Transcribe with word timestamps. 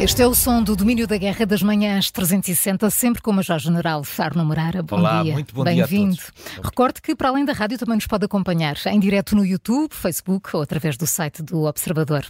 Este 0.00 0.22
é 0.22 0.26
o 0.26 0.34
som 0.34 0.62
do 0.62 0.74
domínio 0.74 1.06
da 1.06 1.18
guerra 1.18 1.44
das 1.44 1.62
manhãs 1.62 2.10
360, 2.10 2.88
sempre 2.88 3.20
com 3.20 3.32
o 3.32 3.34
Major-General 3.34 4.02
Sarno 4.02 4.42
Moreira. 4.46 4.82
Bom 4.82 4.96
Olá, 4.96 5.22
dia. 5.22 5.34
muito 5.34 5.54
bom 5.54 5.62
dia 5.62 5.86
Bem-vindo. 5.86 6.16
Recorde 6.64 7.02
que, 7.02 7.14
para 7.14 7.28
além 7.28 7.44
da 7.44 7.52
rádio, 7.52 7.76
também 7.76 7.96
nos 7.96 8.06
pode 8.06 8.24
acompanhar 8.24 8.78
em 8.86 8.98
direto 8.98 9.36
no 9.36 9.44
YouTube, 9.44 9.92
Facebook 9.92 10.56
ou 10.56 10.62
através 10.62 10.96
do 10.96 11.06
site 11.06 11.42
do 11.42 11.64
Observador. 11.64 12.24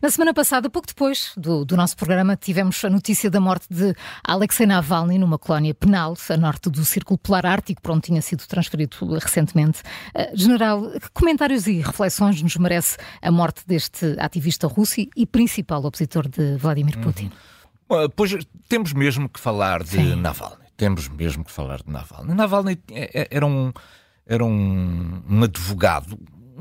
Na 0.00 0.08
semana 0.08 0.32
passada, 0.32 0.70
pouco 0.70 0.86
depois 0.86 1.32
do, 1.36 1.64
do 1.64 1.76
nosso 1.76 1.96
programa, 1.96 2.36
tivemos 2.36 2.84
a 2.84 2.88
notícia 2.88 3.28
da 3.28 3.40
morte 3.40 3.66
de 3.68 3.92
Alexei 4.22 4.64
Navalny 4.64 5.18
numa 5.18 5.36
colónia 5.36 5.74
penal 5.74 6.14
a 6.30 6.36
norte 6.36 6.70
do 6.70 6.84
Círculo 6.84 7.18
Polar 7.18 7.44
Ártico, 7.44 7.82
para 7.82 7.92
onde 7.92 8.02
tinha 8.02 8.22
sido 8.22 8.46
transferido 8.46 8.96
recentemente. 9.18 9.80
Uh, 10.14 10.30
General, 10.32 10.80
que 10.92 11.10
comentários 11.12 11.66
e 11.66 11.80
reflexões 11.80 12.40
nos 12.40 12.56
merece 12.56 12.96
a 13.20 13.32
morte 13.32 13.62
deste 13.66 14.14
ativista 14.20 14.68
russo 14.68 15.00
e 15.16 15.26
principal 15.26 15.84
opositor 15.84 16.28
de 16.28 16.56
Vladimir 16.56 16.96
Putin? 16.98 17.15
Bom, 17.88 18.08
Pois 18.14 18.34
temos 18.68 18.92
mesmo 18.92 19.28
que 19.28 19.38
falar 19.40 19.82
de 19.82 19.90
Sim. 19.90 20.14
Navalny. 20.16 20.64
Temos 20.76 21.08
mesmo 21.08 21.44
que 21.44 21.52
falar 21.52 21.78
de 21.82 21.90
Navalny. 21.90 22.34
Navalny 22.34 22.78
é- 22.90 23.22
é- 23.22 23.28
era 23.30 23.46
um, 23.46 23.72
era 24.26 24.44
um, 24.44 25.22
um 25.28 25.42
advogado 25.44 26.18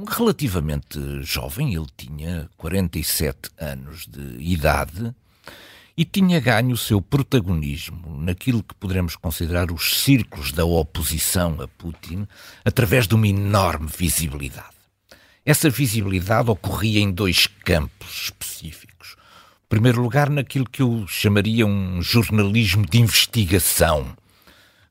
relativamente 0.10 0.99
jovem, 1.22 1.73
ele 1.73 1.88
tinha 1.98 2.49
47 2.58 3.49
anos 3.60 4.05
de 4.08 4.38
idade 4.41 5.13
e 5.98 6.04
tinha 6.04 6.40
ganho 6.41 6.74
o 6.74 6.77
seu 6.77 7.02
protagonismo 7.02 8.18
naquilo 8.22 8.62
que 8.62 8.76
poderemos 8.76 9.16
considerar 9.16 9.72
os 9.72 10.02
círculos 10.04 10.52
da 10.52 10.66
oposição 10.66 11.58
a 11.62 11.68
Putin 11.68 12.27
através 12.65 13.08
de 13.08 13.15
uma 13.15 13.27
enorme 13.27 13.87
visibilidade. 13.87 14.76
Essa 15.46 15.70
visibilidade 15.70 16.49
ocorria 16.49 16.99
em 16.99 17.12
dois 17.12 17.48
campos 17.48 18.24
específicos. 18.26 18.95
Primeiro 19.76 20.01
lugar, 20.01 20.29
naquilo 20.29 20.63
que 20.63 20.81
eu 20.81 21.05
chamaria 21.05 21.68
um 21.68 22.01
jornalismo 22.01 22.85
de 22.85 22.98
investigação, 22.98 24.15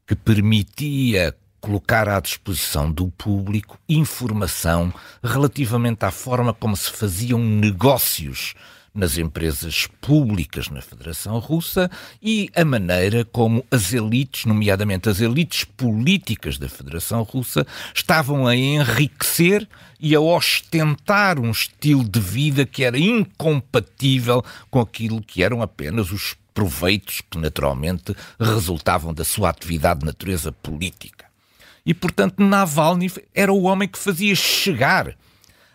que 0.06 0.14
permitia 0.14 1.34
colocar 1.58 2.06
à 2.06 2.20
disposição 2.20 2.92
do 2.92 3.08
público 3.08 3.78
informação 3.88 4.92
relativamente 5.22 6.04
à 6.04 6.10
forma 6.10 6.52
como 6.52 6.76
se 6.76 6.90
faziam 6.90 7.38
negócios 7.38 8.52
nas 8.94 9.18
empresas 9.18 9.88
públicas 10.00 10.68
na 10.68 10.80
Federação 10.80 11.38
Russa 11.40 11.90
e 12.22 12.48
a 12.54 12.64
maneira 12.64 13.24
como 13.24 13.64
as 13.70 13.92
elites, 13.92 14.44
nomeadamente 14.44 15.08
as 15.08 15.20
elites 15.20 15.64
políticas 15.64 16.58
da 16.58 16.68
Federação 16.68 17.22
Russa, 17.24 17.66
estavam 17.92 18.46
a 18.46 18.54
enriquecer 18.54 19.68
e 19.98 20.14
a 20.14 20.20
ostentar 20.20 21.40
um 21.40 21.50
estilo 21.50 22.04
de 22.04 22.20
vida 22.20 22.64
que 22.64 22.84
era 22.84 22.96
incompatível 22.96 24.44
com 24.70 24.80
aquilo 24.80 25.20
que 25.20 25.42
eram 25.42 25.60
apenas 25.60 26.12
os 26.12 26.36
proveitos 26.54 27.20
que 27.28 27.36
naturalmente 27.36 28.14
resultavam 28.38 29.12
da 29.12 29.24
sua 29.24 29.50
atividade 29.50 30.00
de 30.00 30.06
natureza 30.06 30.52
política. 30.52 31.24
E, 31.84 31.92
portanto, 31.92 32.42
Navalny 32.42 33.10
era 33.34 33.52
o 33.52 33.64
homem 33.64 33.88
que 33.88 33.98
fazia 33.98 34.34
chegar 34.36 35.16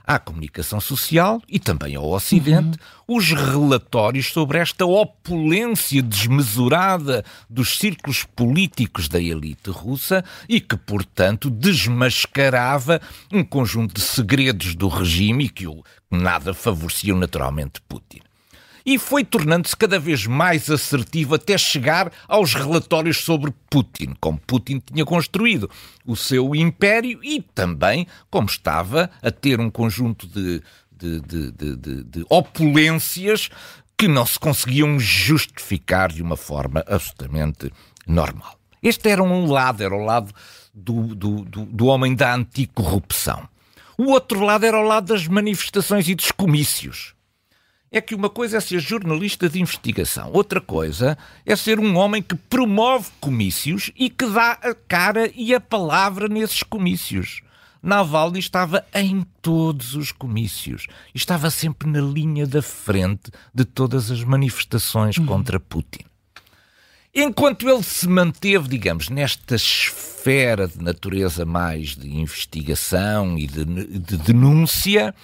à 0.09 0.17
comunicação 0.17 0.81
social 0.81 1.39
e 1.47 1.59
também 1.59 1.95
ao 1.95 2.09
Ocidente 2.09 2.79
os 3.07 3.29
relatórios 3.31 4.31
sobre 4.31 4.57
esta 4.57 4.83
opulência 4.83 6.01
desmesurada 6.01 7.23
dos 7.47 7.77
círculos 7.77 8.23
políticos 8.23 9.07
da 9.07 9.19
elite 9.21 9.69
russa 9.69 10.25
e 10.47 10.59
que, 10.59 10.75
portanto, 10.75 11.47
desmascarava 11.51 12.99
um 13.31 13.43
conjunto 13.43 13.93
de 13.93 14.01
segredos 14.01 14.73
do 14.73 14.87
regime 14.87 15.45
e 15.45 15.49
que 15.49 15.67
o- 15.67 15.83
nada 16.09 16.55
favoreciam 16.55 17.15
naturalmente 17.15 17.79
Putin 17.87 18.21
e 18.89 18.97
foi 18.97 19.23
tornando-se 19.23 19.77
cada 19.77 19.99
vez 19.99 20.25
mais 20.25 20.67
assertivo 20.67 21.35
até 21.35 21.55
chegar 21.59 22.11
aos 22.27 22.55
relatórios 22.55 23.17
sobre 23.17 23.53
Putin, 23.69 24.15
como 24.19 24.39
Putin 24.47 24.79
tinha 24.79 25.05
construído 25.05 25.69
o 26.07 26.15
seu 26.15 26.55
império 26.55 27.23
e 27.23 27.39
também 27.39 28.07
como 28.31 28.47
estava 28.47 29.11
a 29.21 29.29
ter 29.29 29.59
um 29.59 29.69
conjunto 29.69 30.25
de, 30.25 30.63
de, 30.91 31.19
de, 31.21 31.51
de, 31.51 32.03
de- 32.03 32.25
opulências 32.31 33.51
que 33.95 34.07
não 34.07 34.25
se 34.25 34.39
conseguiam 34.39 34.99
justificar 34.99 36.11
de 36.11 36.23
uma 36.23 36.35
forma 36.35 36.83
absolutamente 36.87 37.71
normal. 38.07 38.57
Este 38.81 39.07
era 39.09 39.21
um 39.21 39.45
lado, 39.45 39.83
era 39.83 39.93
o 39.95 40.03
lado 40.03 40.33
do, 40.73 41.13
do, 41.13 41.45
do, 41.45 41.65
do 41.67 41.85
homem 41.85 42.15
da 42.15 42.33
anticorrupção. 42.33 43.47
O 43.99 44.05
outro 44.05 44.39
lado 44.39 44.65
era 44.65 44.79
o 44.79 44.87
lado 44.87 45.13
das 45.13 45.27
manifestações 45.27 46.09
e 46.09 46.15
dos 46.15 46.31
comícios 46.31 47.13
é 47.91 47.99
que 47.99 48.13
uma 48.13 48.29
coisa 48.29 48.57
é 48.57 48.59
ser 48.59 48.79
jornalista 48.79 49.49
de 49.49 49.59
investigação, 49.59 50.29
outra 50.31 50.61
coisa 50.61 51.17
é 51.45 51.55
ser 51.55 51.79
um 51.79 51.97
homem 51.97 52.21
que 52.21 52.35
promove 52.35 53.09
comícios 53.19 53.91
e 53.95 54.09
que 54.09 54.25
dá 54.27 54.51
a 54.61 54.75
cara 54.75 55.31
e 55.35 55.53
a 55.53 55.59
palavra 55.59 56.27
nesses 56.27 56.63
comícios. 56.63 57.41
Navalny 57.81 58.39
estava 58.39 58.85
em 58.93 59.25
todos 59.41 59.95
os 59.95 60.11
comícios. 60.11 60.87
Estava 61.15 61.49
sempre 61.49 61.89
na 61.89 62.01
linha 62.01 62.45
da 62.45 62.61
frente 62.61 63.31
de 63.53 63.63
todas 63.63 64.11
as 64.11 64.23
manifestações 64.23 65.17
contra 65.17 65.59
Putin. 65.59 66.03
Enquanto 67.15 67.67
ele 67.67 67.81
se 67.81 68.07
manteve, 68.07 68.67
digamos, 68.67 69.09
nesta 69.09 69.55
esfera 69.55 70.67
de 70.67 70.77
natureza 70.83 71.45
mais 71.45 71.95
de 71.95 72.07
investigação 72.07 73.37
e 73.37 73.47
de, 73.47 73.65
de 73.65 74.17
denúncia, 74.17 75.15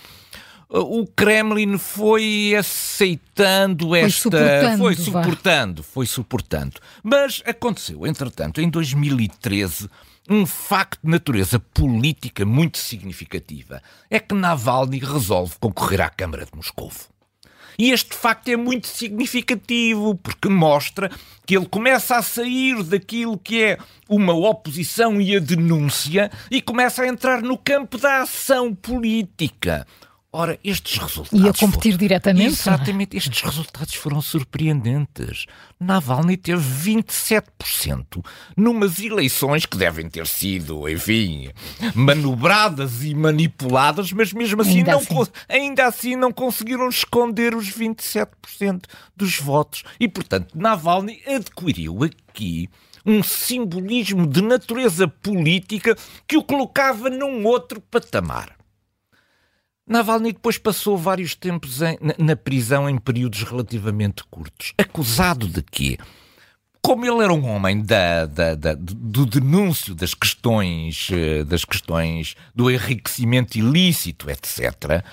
o 0.70 1.06
Kremlin 1.08 1.78
foi 1.78 2.56
aceitando 2.58 3.96
esta. 3.96 4.24
suportando, 4.24 4.78
foi 4.78 4.96
vá. 4.96 5.04
suportando, 5.04 5.84
foi 5.84 6.06
suportando. 6.06 6.82
Mas 7.04 7.44
aconteceu, 7.46 8.06
entretanto, 8.06 8.60
em 8.60 8.70
2013, 8.70 9.90
um 10.30 10.46
facto 10.46 11.00
de 11.04 11.12
natureza 11.12 11.60
política 11.60 12.46
muito 12.46 12.78
significativa. 12.78 13.82
É 14.10 14.20
que 14.20 14.34
Navalny 14.34 15.00
resolve 15.00 15.56
concorrer 15.60 16.02
à 16.02 16.10
Câmara 16.10 16.46
de 16.46 16.56
Moscovo. 16.56 17.16
E 17.78 17.92
este 17.92 18.16
facto 18.16 18.48
é 18.48 18.56
muito 18.56 18.88
significativo, 18.88 20.16
porque 20.16 20.48
mostra 20.48 21.12
que 21.46 21.58
ele 21.58 21.66
começa 21.66 22.16
a 22.16 22.22
sair 22.22 22.82
daquilo 22.84 23.38
que 23.38 23.62
é 23.62 23.78
uma 24.08 24.34
oposição 24.34 25.20
e 25.20 25.36
a 25.36 25.40
denúncia 25.40 26.32
e 26.50 26.62
começa 26.62 27.04
a 27.04 27.08
entrar 27.08 27.42
no 27.42 27.58
campo 27.58 27.98
da 27.98 28.22
ação 28.22 28.74
política. 28.74 29.86
Ora, 30.38 30.60
estes 30.66 30.98
resultados. 30.98 31.46
E 31.46 31.48
a 31.48 31.54
competir 31.54 31.92
foram- 31.94 31.98
diretamente, 31.98 32.48
Exatamente, 32.48 33.16
estes 33.16 33.42
resultados 33.42 33.94
foram 33.96 34.22
surpreendentes. 34.22 35.46
Navalny 35.80 36.36
teve 36.36 36.62
27% 36.62 38.22
numas 38.58 39.00
eleições 39.00 39.66
que 39.66 39.78
devem 39.78 40.10
ter 40.10 40.28
sido, 40.28 40.90
enfim, 40.90 41.50
manobradas 41.94 43.02
e 43.04 43.16
manipuladas, 43.16 44.12
mas 44.12 44.34
mesmo 44.34 44.62
assim 44.62 44.80
Ainda 44.80 44.92
não 44.92 45.00
assim. 45.00 45.14
con- 45.14 45.28
ainda 45.48 45.86
assim 45.88 46.16
não 46.18 46.32
conseguiram 46.32 46.90
esconder 46.90 47.56
os 47.56 47.70
27% 47.70 48.88
dos 49.16 49.40
votos. 49.40 49.84
E, 50.00 50.08
portanto, 50.08 50.50
Navalny 50.58 51.22
adquiriu 51.28 52.04
aqui 52.04 52.70
um 53.06 53.22
simbolismo 53.22 54.26
de 54.28 54.42
natureza 54.42 55.08
política 55.08 55.96
que 56.28 56.36
o 56.38 56.44
colocava 56.44 57.10
num 57.10 57.46
outro 57.46 57.80
patamar. 57.80 58.55
Navalny 59.88 60.34
depois 60.34 60.58
passou 60.58 60.98
vários 60.98 61.36
tempos 61.36 61.82
em- 61.82 61.98
na, 62.02 62.16
na 62.18 62.36
prisão 62.36 62.90
em 62.90 62.98
períodos 62.98 63.44
relativamente 63.44 64.24
curtos. 64.30 64.74
Acusado 64.78 65.48
de 65.48 65.62
quê? 65.62 65.98
Como 66.82 67.06
ele 67.06 67.24
era 67.24 67.34
um 67.34 67.46
homem 67.48 67.82
da, 67.82 68.26
da- 68.26 68.56
da- 68.56 68.76
do 68.78 69.26
denúncio 69.26 69.94
das 69.96 70.14
questões, 70.14 71.08
eh, 71.12 71.44
das 71.44 71.66
questões 71.66 72.36
do 72.54 72.70
enriquecimento 72.70 73.58
ilícito, 73.58 74.30
etc., 74.30 75.04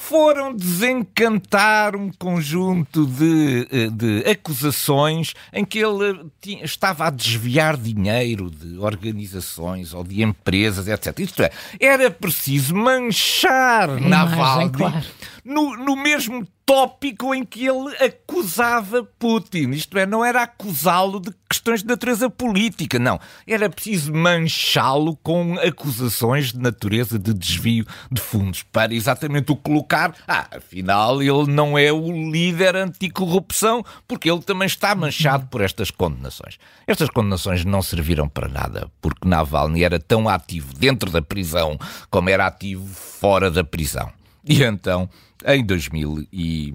foram 0.00 0.54
desencantar 0.54 1.96
um 1.96 2.08
conjunto 2.12 3.04
de, 3.04 3.66
eh, 3.70 3.90
de 3.90 4.30
acusações 4.30 5.34
em 5.52 5.64
que 5.64 5.80
ele 5.80 6.10
eh, 6.12 6.24
tinha- 6.40 6.64
estava 6.64 7.06
a 7.06 7.10
desviar 7.10 7.76
dinheiro 7.76 8.48
de 8.48 8.78
organizações 8.78 9.92
ou 9.92 10.04
de 10.04 10.22
empresas, 10.22 10.86
etc. 10.86 11.18
Isto 11.18 11.42
é, 11.42 11.50
era 11.80 12.10
preciso 12.12 12.76
manchar 12.76 14.00
Navalny 14.00 14.70
claro. 14.70 15.04
no, 15.44 15.76
no 15.76 15.96
mesmo 15.96 16.46
tópico 16.68 17.34
em 17.34 17.46
que 17.46 17.66
ele 17.66 17.96
acusava 17.96 19.02
Putin. 19.18 19.70
Isto 19.70 19.96
é, 19.96 20.04
não 20.04 20.22
era 20.22 20.42
acusá-lo 20.42 21.18
de 21.18 21.34
questões 21.48 21.80
de 21.80 21.88
natureza 21.88 22.28
política, 22.28 22.98
não. 22.98 23.18
Era 23.46 23.70
preciso 23.70 24.12
manchá-lo 24.12 25.16
com 25.22 25.58
acusações 25.60 26.52
de 26.52 26.58
natureza 26.58 27.18
de 27.18 27.32
desvio 27.32 27.86
de 28.12 28.20
fundos 28.20 28.62
para 28.64 28.92
exatamente 28.92 29.50
o 29.50 29.56
colocar. 29.56 30.14
Ah, 30.28 30.46
afinal, 30.58 31.22
ele 31.22 31.46
não 31.50 31.78
é 31.78 31.90
o 31.90 32.30
líder 32.30 32.76
anticorrupção, 32.76 33.82
porque 34.06 34.30
ele 34.30 34.42
também 34.42 34.66
está 34.66 34.94
manchado 34.94 35.46
por 35.46 35.62
estas 35.62 35.90
condenações. 35.90 36.58
Estas 36.86 37.08
condenações 37.08 37.64
não 37.64 37.80
serviram 37.80 38.28
para 38.28 38.46
nada, 38.46 38.90
porque 39.00 39.26
Navalny 39.26 39.84
era 39.84 39.98
tão 39.98 40.28
ativo 40.28 40.74
dentro 40.74 41.10
da 41.10 41.22
prisão 41.22 41.78
como 42.10 42.28
era 42.28 42.46
ativo 42.46 42.86
fora 42.86 43.50
da 43.50 43.64
prisão. 43.64 44.17
E 44.48 44.62
então, 44.62 45.08
em 45.44 45.64
2000 45.64 46.26
e 46.32 46.74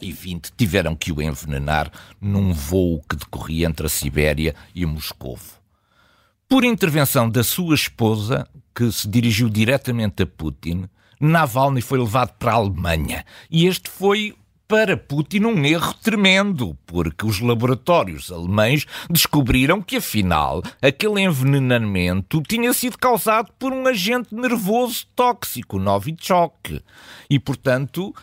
e 0.00 0.12
20 0.12 0.52
tiveram 0.56 0.96
que 0.96 1.12
o 1.12 1.20
envenenar 1.20 1.92
num 2.20 2.52
voo 2.52 3.02
que 3.08 3.16
decorria 3.16 3.66
entre 3.66 3.86
a 3.86 3.88
Sibéria 3.88 4.54
e 4.74 4.86
Moscovo. 4.86 5.60
Por 6.48 6.64
intervenção 6.64 7.28
da 7.28 7.44
sua 7.44 7.74
esposa, 7.74 8.48
que 8.74 8.90
se 8.90 9.06
dirigiu 9.06 9.48
diretamente 9.48 10.22
a 10.22 10.26
Putin, 10.26 10.88
Navalny 11.20 11.82
foi 11.82 11.98
levado 11.98 12.32
para 12.38 12.52
a 12.52 12.54
Alemanha. 12.54 13.24
E 13.50 13.66
este 13.66 13.90
foi 13.90 14.34
para 14.70 14.96
Putin 14.96 15.46
um 15.46 15.64
erro 15.64 15.92
tremendo, 15.94 16.78
porque 16.86 17.26
os 17.26 17.40
laboratórios 17.40 18.30
alemães 18.30 18.86
descobriram 19.10 19.82
que, 19.82 19.96
afinal, 19.96 20.62
aquele 20.80 21.22
envenenamento 21.22 22.40
tinha 22.42 22.72
sido 22.72 22.96
causado 22.96 23.50
por 23.58 23.72
um 23.72 23.84
agente 23.88 24.32
nervoso 24.32 25.08
tóxico, 25.16 25.76
Novichok. 25.76 26.80
E, 27.28 27.36
portanto, 27.40 28.14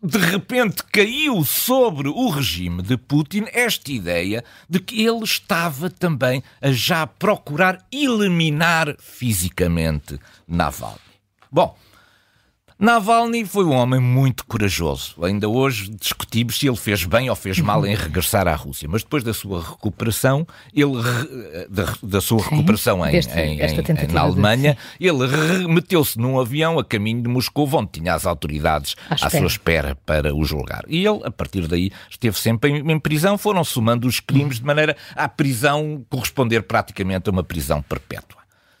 de 0.00 0.18
repente 0.18 0.84
caiu 0.84 1.44
sobre 1.44 2.08
o 2.08 2.28
regime 2.28 2.80
de 2.80 2.96
Putin 2.96 3.46
esta 3.52 3.90
ideia 3.90 4.44
de 4.70 4.78
que 4.78 5.04
ele 5.04 5.24
estava 5.24 5.90
também 5.90 6.44
a 6.62 6.70
já 6.70 7.08
procurar 7.08 7.84
eliminar 7.90 8.94
fisicamente 9.00 10.16
Navalny. 10.46 11.00
Bom, 11.50 11.76
Navalny 12.80 13.44
foi 13.44 13.64
um 13.64 13.72
homem 13.72 13.98
muito 13.98 14.46
corajoso. 14.46 15.16
Ainda 15.24 15.48
hoje 15.48 15.90
discutimos 15.90 16.56
se 16.56 16.68
ele 16.68 16.76
fez 16.76 17.04
bem 17.04 17.28
ou 17.28 17.34
fez 17.34 17.58
mal 17.58 17.84
em 17.84 17.94
regressar 17.96 18.46
à 18.46 18.54
Rússia. 18.54 18.88
Mas 18.88 19.02
depois 19.02 19.24
da 19.24 19.34
sua 19.34 19.60
recuperação, 19.60 20.46
ele 20.72 20.92
da, 21.68 21.92
da 22.00 22.20
sua 22.20 22.40
recuperação 22.40 23.04
em, 23.04 23.10
Deste, 23.10 23.36
em, 23.36 23.58
em, 23.60 24.12
na 24.12 24.20
Alemanha, 24.20 24.78
de... 24.98 25.08
ele 25.08 25.66
meteu-se 25.66 26.16
num 26.20 26.38
avião 26.38 26.78
a 26.78 26.84
caminho 26.84 27.20
de 27.20 27.28
Moscou, 27.28 27.68
onde 27.72 27.90
tinha 27.94 28.14
as 28.14 28.24
autoridades 28.24 28.94
à, 29.10 29.26
à 29.26 29.30
sua 29.30 29.46
espera 29.46 29.96
para 30.06 30.32
o 30.32 30.44
julgar. 30.44 30.84
E 30.86 31.04
ele, 31.04 31.20
a 31.24 31.32
partir 31.32 31.66
daí, 31.66 31.90
esteve 32.08 32.38
sempre 32.38 32.70
em, 32.70 32.92
em 32.92 33.00
prisão. 33.00 33.36
Foram 33.36 33.64
somando 33.64 34.06
os 34.06 34.20
crimes 34.20 34.60
de 34.60 34.64
maneira 34.64 34.96
a 35.16 35.28
prisão 35.28 36.04
corresponder 36.08 36.62
praticamente 36.62 37.28
a 37.28 37.32
uma 37.32 37.42
prisão 37.42 37.82
perpétua. 37.82 38.37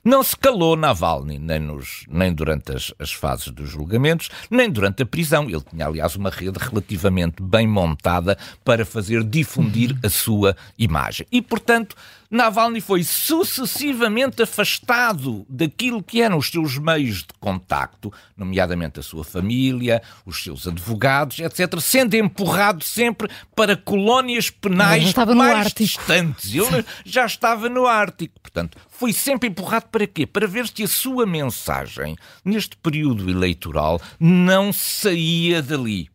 Não 0.08 0.22
se 0.22 0.34
calou 0.34 0.74
Navalny, 0.74 1.38
nem, 1.38 1.60
nos, 1.60 2.06
nem 2.08 2.32
durante 2.32 2.74
as, 2.74 2.94
as, 2.98 3.12
fases 3.12 3.48
dos 3.48 3.68
julgamentos, 3.68 4.30
nem 4.50 4.70
durante 4.70 5.02
a 5.02 5.06
prisão. 5.06 5.50
Ele 5.50 5.60
tinha, 5.60 5.86
aliás, 5.86 6.16
uma 6.16 6.30
rede 6.30 6.58
relativamente 6.58 7.42
bem 7.42 7.66
montada 7.66 8.38
para 8.64 8.86
fazer 8.86 9.22
difundir 9.22 9.94
a 10.02 10.08
sua 10.08 10.56
imagem. 10.78 11.26
E, 11.30 11.42
portanto, 11.42 11.94
Navalny 12.30 12.82
foi 12.82 13.02
sucessivamente 13.02 14.42
afastado 14.42 15.46
daquilo 15.48 16.02
que 16.02 16.20
eram 16.20 16.36
os 16.36 16.50
seus 16.50 16.76
meios 16.76 17.18
de 17.18 17.28
contacto, 17.40 18.12
nomeadamente 18.36 19.00
a 19.00 19.02
sua 19.02 19.24
família, 19.24 20.02
os 20.26 20.42
seus 20.42 20.66
advogados, 20.66 21.38
etc., 21.38 21.80
sendo 21.80 22.14
empurrado 22.14 22.84
sempre 22.84 23.30
para 23.56 23.76
colónias 23.78 24.50
penais 24.50 25.14
mais 25.34 25.72
distantes. 25.72 26.52
Ele 26.52 26.84
já 27.02 27.24
estava 27.24 27.66
no 27.70 27.86
Ártico. 27.86 28.38
Portanto, 28.40 28.76
foi 28.90 29.14
sempre 29.14 29.48
empurrado 29.48 29.86
para 29.86 30.06
quê? 30.06 30.26
Para 30.26 30.46
ver 30.46 30.68
se 30.68 30.82
a 30.82 30.88
sua 30.88 31.24
mensagem, 31.24 32.14
neste 32.44 32.76
período 32.76 33.30
eleitoral, 33.30 34.02
não 34.20 34.70
saía 34.70 35.62
dali. 35.62 36.10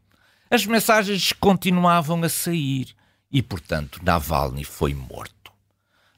As 0.48 0.64
mensagens 0.68 1.34
continuavam 1.34 2.24
a 2.24 2.30
sair 2.30 2.90
e, 3.32 3.42
portanto, 3.42 4.00
Navalny 4.04 4.64
foi 4.64 4.94
morto. 4.94 5.43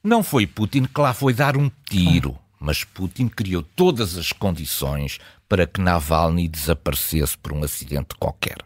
Não 0.05 0.21
foi 0.21 0.45
Putin 0.45 0.83
que 0.83 1.01
lá 1.01 1.15
foi 1.15 1.33
dar 1.33 1.57
um 1.57 1.67
tiro, 1.89 2.37
mas 2.59 2.83
Putin 2.83 3.27
criou 3.27 3.63
todas 3.63 4.15
as 4.15 4.31
condições 4.31 5.17
para 5.49 5.65
que 5.65 5.81
Navalny 5.81 6.47
desaparecesse 6.47 7.35
por 7.35 7.51
um 7.51 7.63
acidente 7.63 8.09
qualquer. 8.19 8.57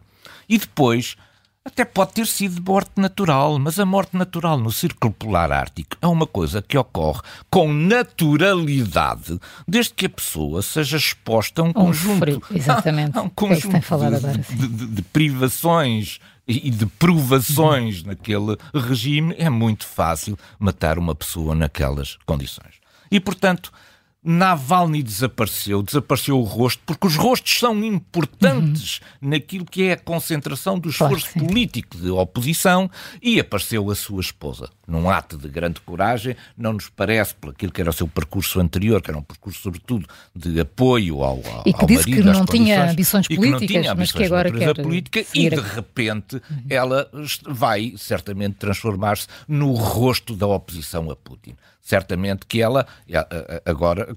E 0.49 0.57
depois, 0.57 1.15
até 1.63 1.85
pode 1.85 2.11
ter 2.11 2.27
sido 2.27 2.55
de 2.55 2.61
morte 2.61 2.91
natural, 2.97 3.57
mas 3.57 3.79
a 3.79 3.85
morte 3.85 4.17
natural 4.17 4.57
no 4.57 4.69
Círculo 4.69 5.13
Polar 5.13 5.49
Ártico 5.49 5.95
é 6.01 6.07
uma 6.07 6.27
coisa 6.27 6.61
que 6.61 6.77
ocorre 6.77 7.21
com 7.49 7.71
naturalidade, 7.71 9.39
desde 9.65 9.93
que 9.93 10.07
a 10.07 10.09
pessoa 10.09 10.61
seja 10.61 10.97
exposta 10.97 11.61
a 11.61 11.63
um, 11.63 11.69
um 11.69 11.73
conjunto, 11.73 12.19
frio, 12.19 12.43
exatamente. 12.51 13.17
A, 13.17 13.21
a 13.21 13.23
um 13.23 13.29
conjunto 13.29 13.77
é 13.77 14.33
de, 14.57 14.67
de, 14.67 14.87
de 14.87 15.01
privações 15.03 16.19
e 16.49 16.71
de 16.71 16.85
provações 16.87 18.03
naquele 18.03 18.57
regime, 18.73 19.35
é 19.37 19.49
muito 19.49 19.85
fácil 19.85 20.37
matar 20.57 20.97
uma 20.97 21.13
pessoa 21.13 21.53
naquelas 21.53 22.17
condições. 22.25 22.73
E, 23.11 23.19
portanto, 23.19 23.71
Navalny 24.31 25.01
desapareceu, 25.01 25.81
desapareceu 25.81 26.39
o 26.39 26.43
rosto, 26.43 26.83
porque 26.85 27.07
os 27.07 27.15
rostos 27.15 27.57
são 27.57 27.83
importantes 27.83 29.01
uhum. 29.19 29.29
naquilo 29.31 29.65
que 29.65 29.85
é 29.85 29.93
a 29.93 29.97
concentração 29.97 30.77
do 30.77 30.87
esforço 30.87 31.33
claro, 31.33 31.47
político 31.47 31.97
de 31.97 32.11
oposição 32.11 32.91
e 33.23 33.39
apareceu 33.39 33.89
a 33.89 33.95
sua 33.95 34.21
esposa. 34.21 34.69
Num 34.87 35.09
ato 35.09 35.35
de 35.35 35.49
grande 35.49 35.81
coragem, 35.81 36.35
não 36.55 36.73
nos 36.73 36.89
parece, 36.89 37.33
por 37.33 37.49
aquilo 37.49 37.71
que 37.71 37.81
era 37.81 37.89
o 37.89 37.93
seu 37.93 38.07
percurso 38.07 38.59
anterior, 38.59 39.01
que 39.01 39.09
era 39.09 39.17
um 39.17 39.23
percurso 39.23 39.61
sobretudo 39.61 40.05
de 40.35 40.59
apoio 40.59 41.23
ao, 41.23 41.41
ao 41.47 41.63
E 41.65 41.73
que 41.73 41.85
disse 41.87 42.05
que 42.05 42.21
não 42.21 42.45
tinha 42.45 42.91
ambições 42.91 43.27
políticas, 43.27 43.59
que 43.61 43.67
tinha 43.67 43.95
mas 43.95 44.11
que 44.11 44.23
agora 44.23 44.51
quer 44.51 44.75
política 44.75 45.25
e 45.33 45.49
de 45.49 45.59
repente 45.59 46.35
uhum. 46.35 46.65
ela 46.69 47.09
vai 47.47 47.95
certamente 47.97 48.57
transformar-se 48.57 49.25
no 49.47 49.71
rosto 49.73 50.35
da 50.35 50.45
oposição 50.45 51.09
a 51.09 51.15
Putin 51.15 51.55
certamente 51.89 52.45
que 52.45 52.61
ela 52.61 52.85
agora 53.65 54.15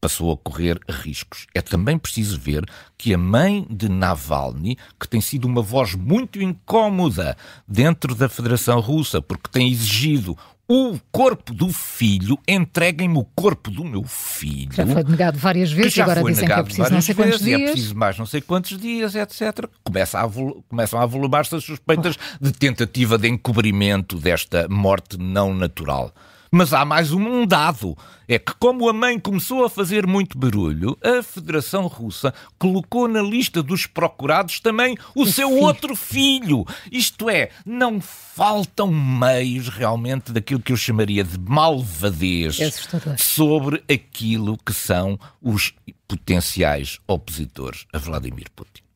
passou 0.00 0.32
a 0.32 0.36
correr 0.36 0.78
riscos. 0.88 1.46
É 1.54 1.60
também 1.60 1.98
preciso 1.98 2.38
ver 2.38 2.64
que 2.96 3.12
a 3.12 3.18
mãe 3.18 3.66
de 3.68 3.88
Navalny, 3.88 4.78
que 4.98 5.06
tem 5.06 5.20
sido 5.20 5.46
uma 5.46 5.62
voz 5.62 5.94
muito 5.94 6.40
incómoda 6.42 7.36
dentro 7.68 8.14
da 8.14 8.28
Federação 8.28 8.80
Russa, 8.80 9.20
porque 9.20 9.50
tem 9.50 9.70
exigido 9.70 10.36
o 10.72 10.96
corpo 11.10 11.52
do 11.52 11.72
filho, 11.72 12.38
entreguem-me 12.46 13.18
o 13.18 13.24
corpo 13.34 13.72
do 13.72 13.84
meu 13.84 14.04
filho. 14.04 14.72
Já 14.72 14.86
foi 14.86 15.02
negado 15.02 15.36
várias 15.36 15.72
vezes, 15.72 15.96
e 15.96 16.00
agora 16.00 16.22
dizem 16.22 16.46
que 16.46 16.52
é 16.52 16.62
preciso 16.62 16.92
não 16.92 17.00
sei 17.00 17.14
quantos 17.16 17.40
vezes, 17.40 17.52
é 17.52 17.56
dias. 17.56 17.70
É 17.70 17.72
preciso 17.72 17.96
mais 17.96 18.18
não 18.18 18.26
sei 18.26 18.40
quantos 18.40 18.78
dias, 18.78 19.14
etc. 19.16 19.68
Começa 19.82 20.20
a 20.20 20.30
começam 20.68 21.00
a 21.00 21.02
avolumar-se 21.02 21.56
as 21.56 21.64
suspeitas 21.64 22.16
de 22.40 22.52
tentativa 22.52 23.18
de 23.18 23.28
encobrimento 23.28 24.16
desta 24.16 24.68
morte 24.68 25.18
não 25.18 25.52
natural. 25.52 26.14
Mas 26.50 26.72
há 26.72 26.84
mais 26.84 27.12
um 27.12 27.46
dado: 27.46 27.96
é 28.26 28.38
que, 28.38 28.52
como 28.58 28.88
a 28.88 28.92
mãe 28.92 29.18
começou 29.18 29.64
a 29.64 29.70
fazer 29.70 30.06
muito 30.06 30.36
barulho, 30.36 30.98
a 31.02 31.22
Federação 31.22 31.86
Russa 31.86 32.34
colocou 32.58 33.06
na 33.06 33.22
lista 33.22 33.62
dos 33.62 33.86
procurados 33.86 34.58
também 34.58 34.96
o, 35.14 35.22
o 35.22 35.26
seu 35.26 35.48
filho. 35.48 35.62
outro 35.62 35.96
filho. 35.96 36.66
Isto 36.90 37.30
é, 37.30 37.50
não 37.64 38.00
faltam 38.00 38.88
meios 38.88 39.68
realmente 39.68 40.32
daquilo 40.32 40.60
que 40.60 40.72
eu 40.72 40.76
chamaria 40.76 41.22
de 41.22 41.38
malvadez 41.38 42.58
é 42.60 43.16
sobre 43.16 43.82
aquilo 43.92 44.58
que 44.58 44.72
são 44.72 45.18
os 45.40 45.72
potenciais 46.08 46.98
opositores 47.06 47.86
a 47.92 47.98
Vladimir 47.98 48.46
Putin. 48.56 48.89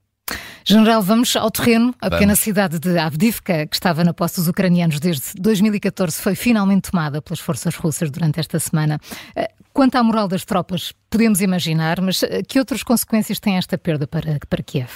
General, 0.66 1.02
vamos 1.02 1.36
ao 1.36 1.50
terreno. 1.50 1.94
A 2.00 2.08
vamos. 2.08 2.18
pequena 2.18 2.34
cidade 2.34 2.78
de 2.78 2.98
Avdivka, 2.98 3.66
que 3.66 3.76
estava 3.76 4.02
na 4.02 4.14
posse 4.14 4.36
dos 4.36 4.48
ucranianos 4.48 4.98
desde 4.98 5.34
2014, 5.38 6.16
foi 6.16 6.34
finalmente 6.34 6.90
tomada 6.90 7.20
pelas 7.20 7.38
forças 7.38 7.74
russas 7.74 8.10
durante 8.10 8.40
esta 8.40 8.58
semana. 8.58 8.98
Eh, 9.36 9.52
quanto 9.74 9.96
à 9.96 10.02
moral 10.02 10.26
das 10.26 10.42
tropas, 10.42 10.94
podemos 11.10 11.42
imaginar, 11.42 12.00
mas 12.00 12.22
eh, 12.22 12.42
que 12.42 12.58
outras 12.58 12.82
consequências 12.82 13.38
tem 13.38 13.58
esta 13.58 13.76
perda 13.76 14.06
para, 14.06 14.38
para 14.48 14.62
Kiev? 14.62 14.90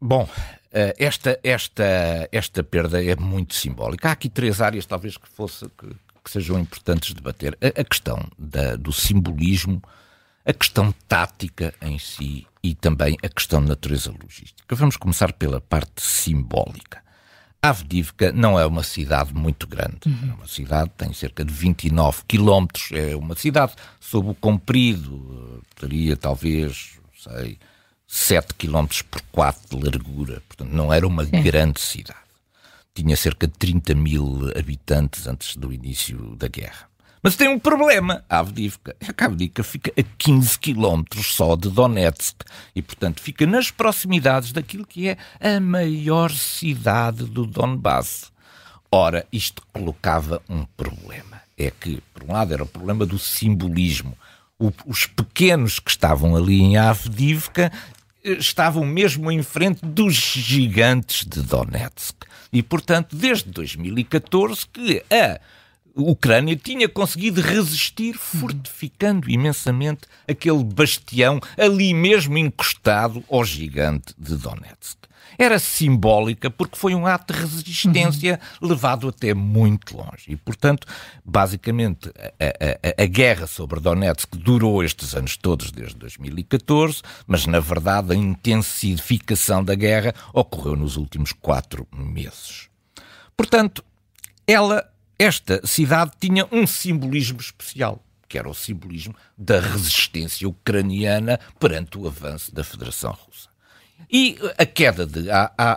Bom, 0.00 0.28
eh, 0.72 0.92
esta, 0.98 1.38
esta, 1.44 2.28
esta 2.32 2.64
perda 2.64 3.02
é 3.02 3.14
muito 3.14 3.54
simbólica. 3.54 4.08
Há 4.08 4.12
aqui 4.12 4.28
três 4.28 4.60
áreas, 4.60 4.84
talvez, 4.86 5.16
que, 5.16 5.28
fosse, 5.28 5.66
que, 5.78 5.86
que 6.24 6.30
sejam 6.30 6.58
importantes 6.58 7.10
de 7.10 7.14
debater. 7.14 7.56
A, 7.62 7.80
a 7.80 7.84
questão 7.84 8.18
da, 8.36 8.74
do 8.74 8.92
simbolismo, 8.92 9.80
a 10.44 10.52
questão 10.52 10.92
tática 11.06 11.72
em 11.80 11.96
si 11.96 12.44
e 12.64 12.74
também 12.74 13.14
a 13.22 13.28
questão 13.28 13.62
de 13.62 13.68
natureza 13.68 14.10
logística. 14.10 14.74
Vamos 14.74 14.96
começar 14.96 15.34
pela 15.34 15.60
parte 15.60 16.00
simbólica. 16.00 17.04
Avdivka 17.60 18.32
não 18.32 18.58
é 18.58 18.64
uma 18.64 18.82
cidade 18.82 19.34
muito 19.34 19.66
grande. 19.66 20.00
Uhum. 20.06 20.30
É 20.30 20.34
uma 20.34 20.48
cidade 20.48 20.90
tem 20.96 21.12
cerca 21.12 21.44
de 21.44 21.52
29 21.52 22.22
quilómetros. 22.26 22.90
É 22.92 23.14
uma 23.14 23.36
cidade 23.36 23.74
sob 24.00 24.30
o 24.30 24.34
comprido, 24.34 25.62
teria 25.78 26.16
talvez, 26.16 26.98
sei, 27.22 27.58
7 28.06 28.54
quilómetros 28.54 29.02
por 29.02 29.20
4 29.30 29.78
de 29.78 29.84
largura. 29.84 30.42
Portanto, 30.48 30.70
não 30.70 30.90
era 30.90 31.06
uma 31.06 31.26
Sim. 31.26 31.42
grande 31.42 31.82
cidade. 31.82 32.18
Tinha 32.94 33.14
cerca 33.14 33.46
de 33.46 33.52
30 33.58 33.94
mil 33.94 34.50
habitantes 34.58 35.26
antes 35.26 35.54
do 35.54 35.70
início 35.70 36.34
da 36.36 36.48
guerra. 36.48 36.88
Mas 37.24 37.36
tem 37.36 37.48
um 37.48 37.58
problema. 37.58 38.22
A 38.28 38.40
Avdivka. 38.40 38.94
A 39.00 39.24
Avdivka 39.24 39.64
fica 39.64 39.90
a 39.98 40.02
15 40.18 40.58
quilómetros 40.58 41.34
só 41.34 41.56
de 41.56 41.70
Donetsk 41.70 42.42
e, 42.76 42.82
portanto, 42.82 43.22
fica 43.22 43.46
nas 43.46 43.70
proximidades 43.70 44.52
daquilo 44.52 44.86
que 44.86 45.08
é 45.08 45.16
a 45.40 45.58
maior 45.58 46.30
cidade 46.30 47.24
do 47.24 47.46
Donbass. 47.46 48.30
Ora, 48.92 49.26
isto 49.32 49.62
colocava 49.72 50.42
um 50.50 50.66
problema. 50.76 51.40
É 51.56 51.70
que, 51.70 52.02
por 52.12 52.24
um 52.24 52.32
lado, 52.34 52.52
era 52.52 52.62
o 52.62 52.68
problema 52.68 53.06
do 53.06 53.18
simbolismo. 53.18 54.18
O, 54.58 54.70
os 54.84 55.06
pequenos 55.06 55.78
que 55.78 55.90
estavam 55.90 56.36
ali 56.36 56.60
em 56.60 56.76
Avdivka 56.76 57.72
estavam 58.22 58.84
mesmo 58.84 59.32
em 59.32 59.42
frente 59.42 59.80
dos 59.82 60.14
gigantes 60.14 61.24
de 61.24 61.40
Donetsk. 61.40 62.16
E, 62.52 62.62
portanto, 62.62 63.16
desde 63.16 63.48
2014 63.50 64.66
que 64.70 65.02
a 65.10 65.40
Ucrânia 65.96 66.56
tinha 66.56 66.88
conseguido 66.88 67.40
resistir, 67.40 68.14
fortificando 68.14 69.30
imensamente 69.30 70.02
aquele 70.28 70.64
bastião 70.64 71.40
ali 71.56 71.94
mesmo 71.94 72.36
encostado 72.36 73.22
ao 73.30 73.44
gigante 73.44 74.12
de 74.18 74.36
Donetsk. 74.36 75.04
Era 75.38 75.58
simbólica 75.58 76.50
porque 76.50 76.78
foi 76.78 76.94
um 76.94 77.06
ato 77.06 77.32
de 77.32 77.40
resistência 77.40 78.40
uhum. 78.60 78.68
levado 78.68 79.08
até 79.08 79.34
muito 79.34 79.96
longe. 79.96 80.24
E, 80.28 80.36
portanto, 80.36 80.86
basicamente, 81.24 82.08
a, 82.08 83.00
a, 83.00 83.02
a, 83.02 83.06
guerra 83.06 83.46
sobre 83.46 83.80
Donetsk 83.80 84.36
durou 84.36 84.82
estes 84.82 85.14
anos 85.14 85.36
todos, 85.36 85.70
desde 85.70 85.96
2014, 85.96 87.02
mas, 87.26 87.46
na 87.46 87.60
verdade, 87.60 88.12
a 88.12 88.16
intensificação 88.16 89.64
da 89.64 89.74
guerra 89.74 90.14
ocorreu 90.32 90.76
nos 90.76 90.96
últimos 90.96 91.32
quatro 91.32 91.86
meses. 91.92 92.68
Portanto, 93.36 93.84
ela 94.46 94.88
esta 95.24 95.66
cidade 95.66 96.12
tinha 96.20 96.46
um 96.52 96.66
simbolismo 96.66 97.40
especial, 97.40 98.04
que 98.28 98.38
era 98.38 98.48
o 98.48 98.54
simbolismo 98.54 99.14
da 99.36 99.58
resistência 99.58 100.46
ucraniana 100.48 101.40
perante 101.58 101.96
o 101.96 102.06
avanço 102.06 102.54
da 102.54 102.62
Federação 102.62 103.12
Russa. 103.12 103.48
E 104.10 104.36
a 104.58 104.66
queda 104.66 105.06
de 105.06 105.28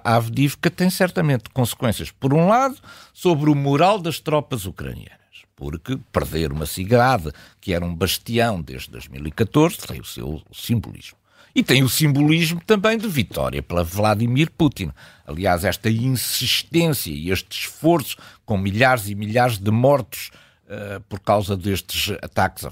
Avdivka 0.04 0.70
tem 0.70 0.90
certamente 0.90 1.50
consequências, 1.52 2.12
por 2.12 2.34
um 2.34 2.48
lado, 2.48 2.78
sobre 3.14 3.50
o 3.50 3.56
moral 3.56 4.00
das 4.00 4.20
tropas 4.20 4.66
ucranianas, 4.66 5.46
porque 5.56 5.98
perder 6.12 6.52
uma 6.52 6.66
cidade 6.66 7.32
que 7.62 7.74
era 7.74 7.86
um 7.86 7.96
bastião 7.96 8.62
desde 8.62 8.92
2014 8.92 9.78
tem 9.78 10.02
o 10.02 10.06
seu 10.06 10.42
simbolismo. 10.52 11.18
E 11.54 11.64
tem 11.64 11.84
o 11.84 11.90
simbolismo 11.90 12.62
também 12.66 12.98
de 12.98 13.08
vitória 13.08 13.64
pela 13.64 13.84
Vladimir 13.84 14.52
Putin. 14.52 14.92
Aliás, 15.26 15.64
esta 15.64 15.90
insistência 15.90 17.12
e 17.12 17.32
este 17.32 17.60
esforço 17.60 18.16
com 18.46 18.58
milhares 18.58 19.10
e 19.10 19.16
milhares 19.16 19.58
de 19.58 19.72
mortos 19.72 20.30
uh, 20.66 21.02
por 21.10 21.20
causa 21.20 21.58
destes 21.58 22.16
ataques, 22.22 22.68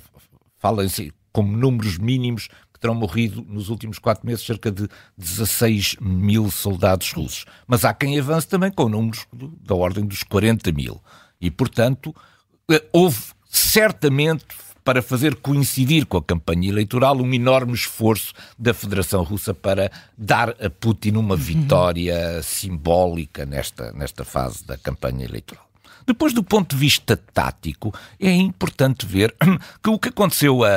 falam-se 0.58 1.14
como 1.32 1.56
números 1.58 1.98
mínimos 1.98 2.48
que 2.72 2.80
terão 2.80 2.96
morrido 2.96 3.46
nos 3.48 3.70
últimos 3.70 4.00
quatro 4.00 4.26
meses 4.26 4.46
cerca 4.46 4.72
de 4.72 4.88
16 5.18 5.98
mil 6.00 6.52
soldados 6.52 7.12
russos. 7.12 7.46
Mas 7.66 7.84
há 7.86 7.94
quem 7.94 8.20
avance 8.20 8.48
também 8.48 8.72
com 8.72 8.88
números 8.88 9.26
da 9.34 9.76
ordem 9.76 10.06
dos 10.06 10.24
40 10.24 10.72
mil. 10.72 11.02
E, 11.40 11.50
portanto, 11.50 12.16
eh, 12.70 12.84
houve 12.92 13.22
certamente 13.48 14.46
para 14.86 15.02
fazer 15.02 15.36
coincidir 15.38 16.06
com 16.06 16.18
a 16.18 16.24
campanha 16.24 16.70
eleitoral 16.70 17.18
um 17.18 17.34
enorme 17.34 17.74
esforço 17.74 18.34
da 18.58 18.72
Federação 18.72 19.24
Russa 19.24 19.52
para 19.52 19.92
dar 20.16 20.52
a 20.64 20.70
Putin 20.70 21.16
uma 21.16 21.36
vitória 21.36 22.42
simbólica 22.44 23.48
nesta, 23.48 23.92
nesta 23.94 24.24
fase 24.24 24.64
da 24.64 24.78
campanha 24.78 25.26
eleitoral. 25.26 25.66
Depois, 26.06 26.34
do 26.34 26.44
ponto 26.44 26.76
de 26.76 26.80
vista 26.80 27.18
tático, 27.18 27.92
é 28.20 28.32
importante 28.32 29.08
ver 29.08 29.36
que 29.82 29.90
o 29.90 29.98
que 29.98 30.10
aconteceu 30.10 30.64
a, 30.64 30.70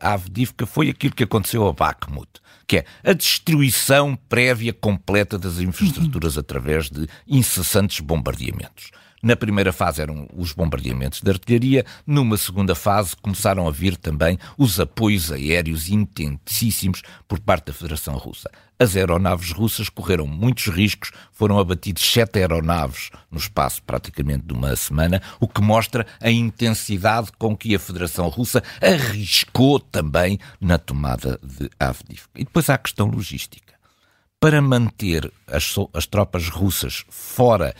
a, 0.00 0.14
Avdivka 0.14 0.64
foi 0.64 0.88
aquilo 0.88 1.14
que 1.14 1.24
aconteceu 1.24 1.68
a 1.68 1.74
Bakhmut, 1.74 2.40
que 2.66 2.78
é 2.78 2.84
a 3.04 3.12
destruição 3.12 4.18
prévia 4.30 4.72
completa 4.72 5.38
das 5.38 5.58
infraestruturas 5.58 6.38
através 6.38 6.88
de 6.88 7.06
incessantes 7.28 8.00
bombardeamentos. 8.00 8.92
Na 9.22 9.36
primeira 9.36 9.72
fase 9.72 10.02
eram 10.02 10.28
os 10.34 10.52
bombardeamentos 10.52 11.20
de 11.20 11.30
artilharia, 11.30 11.86
numa 12.04 12.36
segunda 12.36 12.74
fase 12.74 13.14
começaram 13.14 13.68
a 13.68 13.70
vir 13.70 13.96
também 13.96 14.36
os 14.58 14.80
apoios 14.80 15.30
aéreos 15.30 15.88
intensíssimos 15.88 17.02
por 17.28 17.38
parte 17.38 17.66
da 17.66 17.72
Federação 17.72 18.16
Russa. 18.16 18.50
As 18.80 18.96
aeronaves 18.96 19.52
russas 19.52 19.88
correram 19.88 20.26
muitos 20.26 20.66
riscos, 20.66 21.12
foram 21.30 21.56
abatidos 21.60 22.02
sete 22.02 22.40
aeronaves 22.40 23.10
no 23.30 23.38
espaço 23.38 23.80
praticamente 23.84 24.44
de 24.44 24.54
uma 24.54 24.74
semana, 24.74 25.22
o 25.38 25.46
que 25.46 25.60
mostra 25.60 26.04
a 26.20 26.28
intensidade 26.28 27.30
com 27.38 27.56
que 27.56 27.76
a 27.76 27.78
Federação 27.78 28.26
Russa 28.26 28.60
arriscou 28.80 29.78
também 29.78 30.40
na 30.60 30.78
tomada 30.78 31.38
de 31.44 31.70
Avdiivka. 31.78 32.40
E 32.40 32.44
depois 32.44 32.68
há 32.68 32.74
a 32.74 32.78
questão 32.78 33.06
logística. 33.06 33.72
Para 34.40 34.60
manter 34.60 35.32
as, 35.46 35.76
as 35.94 36.04
tropas 36.04 36.48
russas 36.48 37.04
fora 37.08 37.72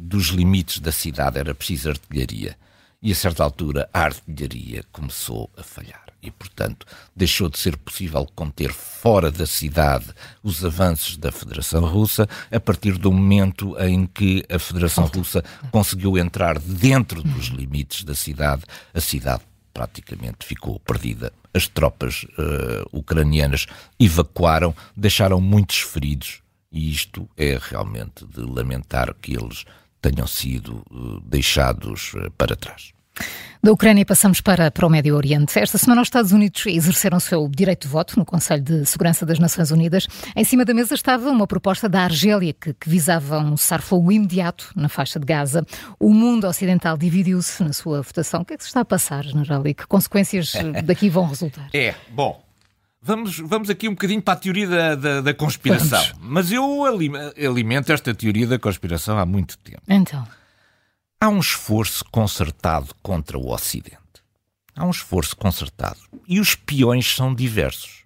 dos 0.00 0.28
limites 0.28 0.78
da 0.78 0.90
cidade 0.90 1.38
era 1.38 1.54
preciso 1.54 1.90
artilharia. 1.90 2.56
E 3.02 3.12
a 3.12 3.14
certa 3.14 3.42
altura 3.42 3.88
a 3.92 4.00
artilharia 4.00 4.84
começou 4.92 5.50
a 5.56 5.62
falhar. 5.62 6.04
E, 6.22 6.30
portanto, 6.30 6.86
deixou 7.16 7.48
de 7.48 7.58
ser 7.58 7.76
possível 7.78 8.28
conter 8.34 8.72
fora 8.72 9.30
da 9.30 9.46
cidade 9.46 10.06
os 10.42 10.62
avanços 10.62 11.16
da 11.16 11.32
Federação 11.32 11.86
Russa 11.86 12.28
a 12.52 12.60
partir 12.60 12.98
do 12.98 13.10
momento 13.10 13.74
em 13.78 14.06
que 14.06 14.44
a 14.50 14.58
Federação 14.58 15.06
Russa 15.06 15.42
conseguiu 15.70 16.18
entrar 16.18 16.58
dentro 16.58 17.22
dos 17.22 17.46
limites 17.46 18.04
da 18.04 18.14
cidade. 18.14 18.64
A 18.92 19.00
cidade 19.00 19.42
praticamente 19.72 20.44
ficou 20.44 20.78
perdida. 20.80 21.32
As 21.54 21.66
tropas 21.66 22.24
uh, 22.24 22.98
ucranianas 22.98 23.66
evacuaram, 23.98 24.74
deixaram 24.94 25.40
muitos 25.40 25.78
feridos. 25.78 26.42
E 26.70 26.92
isto 26.92 27.28
é 27.36 27.58
realmente 27.60 28.26
de 28.26 28.42
lamentar 28.42 29.12
que 29.14 29.32
eles 29.32 29.64
tenham 30.00 30.26
sido 30.26 30.84
eh, 30.90 31.20
deixados 31.24 32.12
eh, 32.16 32.30
para 32.36 32.56
trás. 32.56 32.92
Da 33.62 33.70
Ucrânia 33.70 34.06
passamos 34.06 34.40
para, 34.40 34.70
para 34.70 34.86
o 34.86 34.88
Médio 34.88 35.14
Oriente. 35.14 35.58
Esta 35.58 35.76
semana 35.76 36.00
os 36.00 36.06
Estados 36.06 36.32
Unidos 36.32 36.64
exerceram 36.64 37.18
o 37.18 37.20
seu 37.20 37.46
direito 37.46 37.82
de 37.82 37.88
voto 37.88 38.18
no 38.18 38.24
Conselho 38.24 38.62
de 38.62 38.86
Segurança 38.86 39.26
das 39.26 39.38
Nações 39.38 39.70
Unidas. 39.70 40.06
Em 40.34 40.44
cima 40.44 40.64
da 40.64 40.72
mesa 40.72 40.94
estava 40.94 41.28
uma 41.28 41.46
proposta 41.46 41.86
da 41.86 42.00
Argélia 42.00 42.54
que, 42.54 42.72
que 42.72 42.88
visava 42.88 43.38
um 43.38 43.58
cessar-fogo 43.58 44.10
imediato 44.10 44.72
na 44.74 44.88
faixa 44.88 45.20
de 45.20 45.26
Gaza. 45.26 45.62
O 45.98 46.14
mundo 46.14 46.46
ocidental 46.46 46.96
dividiu-se 46.96 47.62
na 47.62 47.74
sua 47.74 48.00
votação. 48.00 48.40
O 48.40 48.44
que 48.46 48.54
é 48.54 48.56
que 48.56 48.62
se 48.62 48.70
está 48.70 48.80
a 48.80 48.84
passar, 48.84 49.24
General? 49.24 49.66
E 49.66 49.74
que 49.74 49.86
consequências 49.86 50.54
daqui 50.82 51.10
vão 51.10 51.26
resultar? 51.26 51.68
É, 51.74 51.94
bom, 52.08 52.42
Vamos, 53.02 53.38
vamos 53.38 53.70
aqui 53.70 53.88
um 53.88 53.92
bocadinho 53.92 54.20
para 54.20 54.34
a 54.34 54.36
teoria 54.36 54.68
da, 54.68 54.94
da, 54.94 55.20
da 55.22 55.34
conspiração. 55.34 56.02
Vamos. 56.02 56.18
Mas 56.20 56.52
eu 56.52 56.84
alimento 56.84 57.92
esta 57.92 58.14
teoria 58.14 58.46
da 58.46 58.58
conspiração 58.58 59.18
há 59.18 59.24
muito 59.24 59.56
tempo. 59.58 59.82
Então. 59.88 60.26
Há 61.20 61.28
um 61.28 61.40
esforço 61.40 62.04
concertado 62.10 62.94
contra 63.02 63.38
o 63.38 63.52
Ocidente. 63.52 63.98
Há 64.74 64.84
um 64.84 64.90
esforço 64.90 65.36
concertado. 65.36 65.98
E 66.26 66.40
os 66.40 66.54
peões 66.54 67.14
são 67.14 67.34
diversos. 67.34 68.04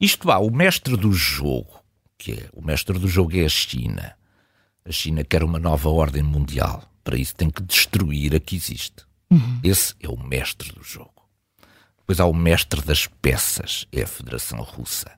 Isto 0.00 0.30
há 0.30 0.38
o 0.38 0.50
mestre 0.50 0.96
do 0.96 1.12
jogo, 1.12 1.80
que 2.18 2.32
é 2.32 2.48
o 2.52 2.62
mestre 2.62 2.98
do 2.98 3.08
jogo 3.08 3.36
é 3.36 3.44
a 3.44 3.48
China. 3.48 4.14
A 4.84 4.92
China 4.92 5.24
quer 5.24 5.42
uma 5.42 5.58
nova 5.58 5.88
ordem 5.88 6.22
mundial. 6.22 6.82
Para 7.02 7.16
isso 7.16 7.34
tem 7.34 7.50
que 7.50 7.62
destruir 7.62 8.34
a 8.34 8.40
que 8.40 8.56
existe. 8.56 9.04
Uhum. 9.30 9.60
Esse 9.62 9.94
é 10.00 10.08
o 10.08 10.16
mestre 10.18 10.72
do 10.72 10.82
jogo. 10.82 11.13
Depois 12.04 12.20
há 12.20 12.26
o 12.26 12.34
mestre 12.34 12.82
das 12.82 13.06
peças, 13.06 13.86
é 13.90 14.02
a 14.02 14.06
Federação 14.06 14.60
Russa. 14.60 15.10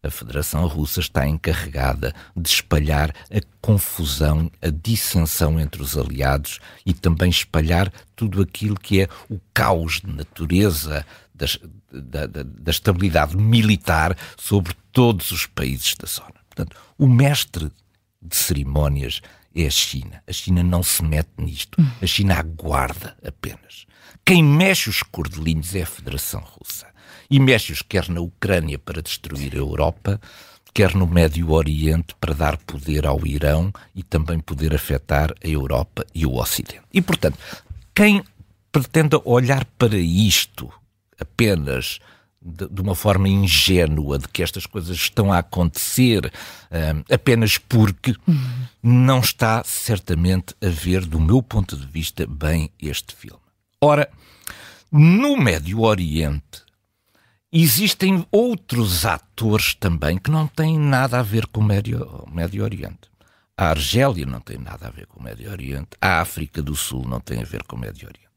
A 0.00 0.08
Federação 0.08 0.64
Russa 0.68 1.00
está 1.00 1.26
encarregada 1.26 2.14
de 2.36 2.48
espalhar 2.48 3.10
a 3.28 3.40
confusão, 3.60 4.48
a 4.62 4.70
dissensão 4.70 5.58
entre 5.58 5.82
os 5.82 5.98
aliados 5.98 6.60
e 6.86 6.94
também 6.94 7.28
espalhar 7.28 7.92
tudo 8.14 8.40
aquilo 8.40 8.78
que 8.78 9.02
é 9.02 9.08
o 9.28 9.40
caos 9.52 10.00
de 10.00 10.12
natureza, 10.12 11.04
da, 11.34 12.26
da, 12.26 12.42
da 12.44 12.70
estabilidade 12.70 13.36
militar 13.36 14.16
sobre 14.36 14.74
todos 14.92 15.32
os 15.32 15.46
países 15.46 15.96
da 15.96 16.06
zona. 16.06 16.34
Portanto, 16.48 16.76
o 16.96 17.08
mestre 17.08 17.72
de 18.22 18.36
cerimónias 18.36 19.20
é 19.62 19.66
a 19.66 19.70
China. 19.70 20.22
A 20.26 20.32
China 20.32 20.62
não 20.62 20.82
se 20.82 21.02
mete 21.02 21.30
nisto. 21.38 21.78
A 22.00 22.06
China 22.06 22.34
aguarda 22.34 23.16
apenas. 23.24 23.86
Quem 24.24 24.42
mexe 24.42 24.90
os 24.90 25.02
cordelinhos 25.02 25.74
é 25.74 25.82
a 25.82 25.86
Federação 25.86 26.40
Russa. 26.40 26.86
E 27.30 27.38
mexe-os 27.38 27.82
quer 27.82 28.08
na 28.08 28.20
Ucrânia 28.20 28.78
para 28.78 29.02
destruir 29.02 29.54
a 29.54 29.58
Europa, 29.58 30.20
quer 30.72 30.94
no 30.94 31.06
Médio 31.06 31.50
Oriente 31.50 32.14
para 32.20 32.34
dar 32.34 32.56
poder 32.56 33.06
ao 33.06 33.26
Irão 33.26 33.72
e 33.94 34.02
também 34.02 34.38
poder 34.38 34.74
afetar 34.74 35.34
a 35.42 35.48
Europa 35.48 36.06
e 36.14 36.24
o 36.24 36.36
Ocidente. 36.36 36.82
E, 36.92 37.02
portanto, 37.02 37.38
quem 37.94 38.22
pretenda 38.70 39.20
olhar 39.24 39.64
para 39.76 39.96
isto 39.96 40.72
apenas 41.20 41.98
de, 42.40 42.80
uma 42.80 42.94
forma 42.94 43.28
ingênua 43.28 44.18
de 44.18 44.28
que 44.28 44.42
estas 44.42 44.64
coisas 44.64 44.96
estão 44.96 45.32
a 45.32 45.38
acontecer 45.38 46.32
um, 46.70 47.14
apenas 47.14 47.58
porque 47.58 48.14
uhum. 48.26 48.66
não 48.82 49.20
está 49.20 49.62
certamente 49.64 50.54
a 50.62 50.68
ver, 50.68 51.04
do 51.04 51.20
meu 51.20 51.42
ponto 51.42 51.76
de 51.76 51.86
vista, 51.86 52.26
bem 52.26 52.70
este 52.80 53.14
filme. 53.14 53.40
Ora, 53.80 54.08
no 54.90 55.36
Médio 55.36 55.80
Oriente 55.80 56.62
existem 57.52 58.26
outros 58.30 59.04
atores 59.04 59.74
também 59.74 60.18
que 60.18 60.30
não 60.30 60.46
têm 60.46 60.78
nada 60.78 61.18
a 61.18 61.22
ver 61.22 61.46
com 61.46 61.60
o 61.60 61.64
Médio, 61.64 62.24
Médio 62.32 62.62
Oriente. 62.62 63.08
A 63.56 63.70
Argélia 63.70 64.24
não 64.24 64.40
tem 64.40 64.56
nada 64.56 64.86
a 64.86 64.90
ver 64.90 65.06
com 65.06 65.18
o 65.18 65.22
Médio 65.22 65.50
Oriente, 65.50 65.88
a 66.00 66.20
África 66.20 66.62
do 66.62 66.76
Sul 66.76 67.06
não 67.08 67.20
tem 67.20 67.40
a 67.40 67.44
ver 67.44 67.64
com 67.64 67.74
o 67.74 67.78
Médio 67.78 68.06
Oriente. 68.06 68.28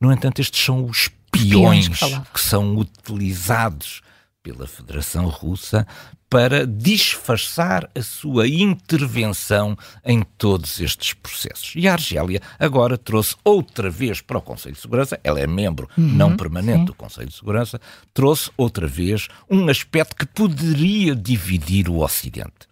No 0.00 0.12
entanto, 0.12 0.40
estes 0.40 0.64
são 0.64 0.84
os 0.84 1.08
peões 1.42 1.88
que 2.32 2.40
são 2.40 2.76
utilizados 2.76 4.02
pela 4.42 4.66
Federação 4.66 5.26
Russa 5.26 5.86
para 6.28 6.66
disfarçar 6.66 7.88
a 7.94 8.02
sua 8.02 8.46
intervenção 8.46 9.76
em 10.04 10.22
todos 10.36 10.80
estes 10.80 11.14
processos. 11.14 11.72
E 11.76 11.88
a 11.88 11.92
Argélia 11.92 12.42
agora 12.58 12.98
trouxe 12.98 13.36
outra 13.44 13.88
vez 13.88 14.20
para 14.20 14.38
o 14.38 14.42
Conselho 14.42 14.74
de 14.74 14.80
Segurança, 14.80 15.18
ela 15.24 15.40
é 15.40 15.46
membro 15.46 15.88
uhum, 15.96 16.04
não 16.04 16.36
permanente 16.36 16.80
sim. 16.80 16.84
do 16.86 16.94
Conselho 16.94 17.28
de 17.28 17.36
Segurança, 17.36 17.80
trouxe 18.12 18.50
outra 18.56 18.86
vez 18.86 19.28
um 19.48 19.68
aspecto 19.68 20.16
que 20.16 20.26
poderia 20.26 21.14
dividir 21.14 21.88
o 21.88 22.02
Ocidente. 22.02 22.68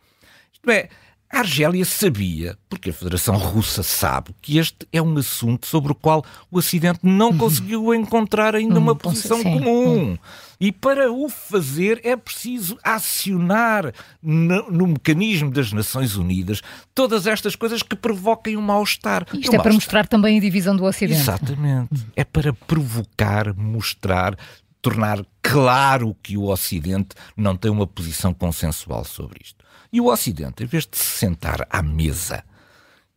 Isto 0.52 0.70
é, 0.70 0.88
a 1.32 1.38
Argélia 1.38 1.84
sabia, 1.86 2.58
porque 2.68 2.90
a 2.90 2.92
Federação 2.92 3.36
Russa 3.36 3.82
sabe, 3.82 4.34
que 4.42 4.58
este 4.58 4.86
é 4.92 5.00
um 5.00 5.16
assunto 5.16 5.66
sobre 5.66 5.92
o 5.92 5.94
qual 5.94 6.22
o 6.50 6.58
Ocidente 6.58 7.00
não 7.02 7.30
uhum. 7.30 7.38
conseguiu 7.38 7.94
encontrar 7.94 8.54
ainda 8.54 8.78
uma 8.78 8.94
posição 8.94 9.42
comum. 9.42 10.18
E 10.60 10.70
para 10.70 11.10
o 11.10 11.28
fazer 11.30 12.00
é 12.04 12.14
preciso 12.14 12.78
acionar 12.84 13.92
no, 14.22 14.70
no, 14.70 14.86
mecanismo 14.86 15.50
das 15.50 15.72
Nações 15.72 16.14
Unidas 16.16 16.60
todas 16.94 17.26
estas 17.26 17.56
coisas 17.56 17.82
que 17.82 17.96
provoquem 17.96 18.56
um 18.56 18.62
mal-estar. 18.62 19.26
Isto 19.32 19.52
um 19.52 19.54
é 19.56 19.58
para 19.58 19.72
mostrar 19.72 20.06
também 20.06 20.36
a 20.36 20.40
divisão 20.40 20.76
do 20.76 20.84
Ocidente. 20.84 21.18
Exatamente. 21.18 22.06
É 22.14 22.22
para 22.22 22.52
provocar, 22.52 23.54
mostrar, 23.56 24.36
tornar 24.80 25.24
claro 25.42 26.14
que 26.22 26.36
o 26.36 26.44
Ocidente 26.44 27.16
não 27.36 27.56
tem 27.56 27.70
uma 27.70 27.86
posição 27.86 28.34
consensual 28.34 29.04
sobre 29.04 29.40
isto. 29.42 29.64
E 29.92 30.00
o 30.00 30.06
Ocidente, 30.06 30.62
em 30.62 30.66
vez 30.66 30.86
de 30.86 30.96
se 30.96 31.18
sentar 31.18 31.66
à 31.68 31.82
mesa 31.82 32.42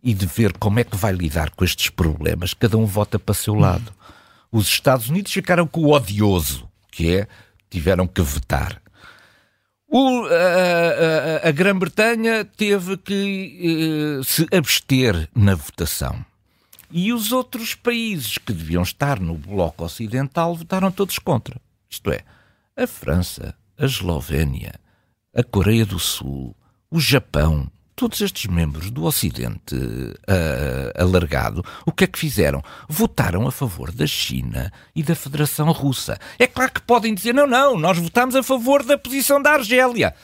e 0.04 0.14
de 0.14 0.26
ver 0.26 0.58
como 0.58 0.80
é 0.80 0.84
que 0.84 0.98
vai 0.98 1.14
lidar 1.14 1.52
com 1.52 1.64
estes 1.64 1.90
problemas, 1.90 2.54
cada 2.54 2.78
um 2.78 2.86
vota 2.86 3.18
para 3.18 3.32
o 3.32 3.36
seu 3.36 3.56
lado. 3.56 3.94
Os 4.52 4.68
Estados 4.68 5.10
Unidos 5.10 5.32
ficaram 5.32 5.66
com 5.66 5.82
o 5.82 5.92
odioso, 5.94 6.70
que 6.92 7.16
é 7.16 7.28
tiveram 7.70 8.06
que 8.06 8.22
vetar. 8.22 8.82
O, 9.88 10.26
a, 10.26 11.46
a, 11.46 11.50
a 11.50 11.52
Grã-Bretanha 11.52 12.44
teve 12.44 12.98
que 12.98 14.20
uh, 14.20 14.24
se 14.24 14.46
abster 14.54 15.30
na 15.34 15.56
votação. 15.56 16.26
E 16.92 17.14
os 17.14 17.32
outros 17.32 17.74
países 17.74 18.38
que 18.38 18.54
deviam 18.54 18.84
estar 18.84 19.20
no 19.20 19.36
Bloco 19.36 19.84
Ocidental 19.84 20.56
votaram 20.56 20.92
todos 20.92 21.20
contra. 21.20 21.60
Isto 21.90 22.12
é, 22.12 22.22
a 22.76 22.86
França, 22.86 23.56
a 23.78 23.86
Eslovénia, 23.86 24.74
a 25.34 25.44
Coreia 25.44 25.86
do 25.86 26.00
Sul, 26.00 26.56
o 26.96 27.00
Japão, 27.02 27.70
todos 27.94 28.22
estes 28.22 28.46
membros 28.46 28.90
do 28.90 29.04
Ocidente 29.04 29.76
uh, 29.76 31.04
alargado, 31.04 31.62
o 31.86 31.92
que 31.92 32.06
é 32.06 32.08
que 32.08 32.18
fizeram? 32.18 32.64
Votaram 32.88 33.46
a 33.46 33.52
favor 33.52 33.92
da 33.92 34.08
China 34.08 34.72
e 34.96 35.04
da 35.04 35.14
Federação 35.14 35.70
Russa. 35.74 36.18
É 36.40 36.48
claro 36.48 36.72
que 36.72 36.82
podem 36.82 37.14
dizer, 37.14 37.34
não, 37.34 37.46
não, 37.46 37.78
nós 37.78 37.98
votamos 37.98 38.34
a 38.34 38.42
favor 38.42 38.82
da 38.82 38.98
posição 38.98 39.42
da 39.42 39.52
Argélia. 39.52 40.16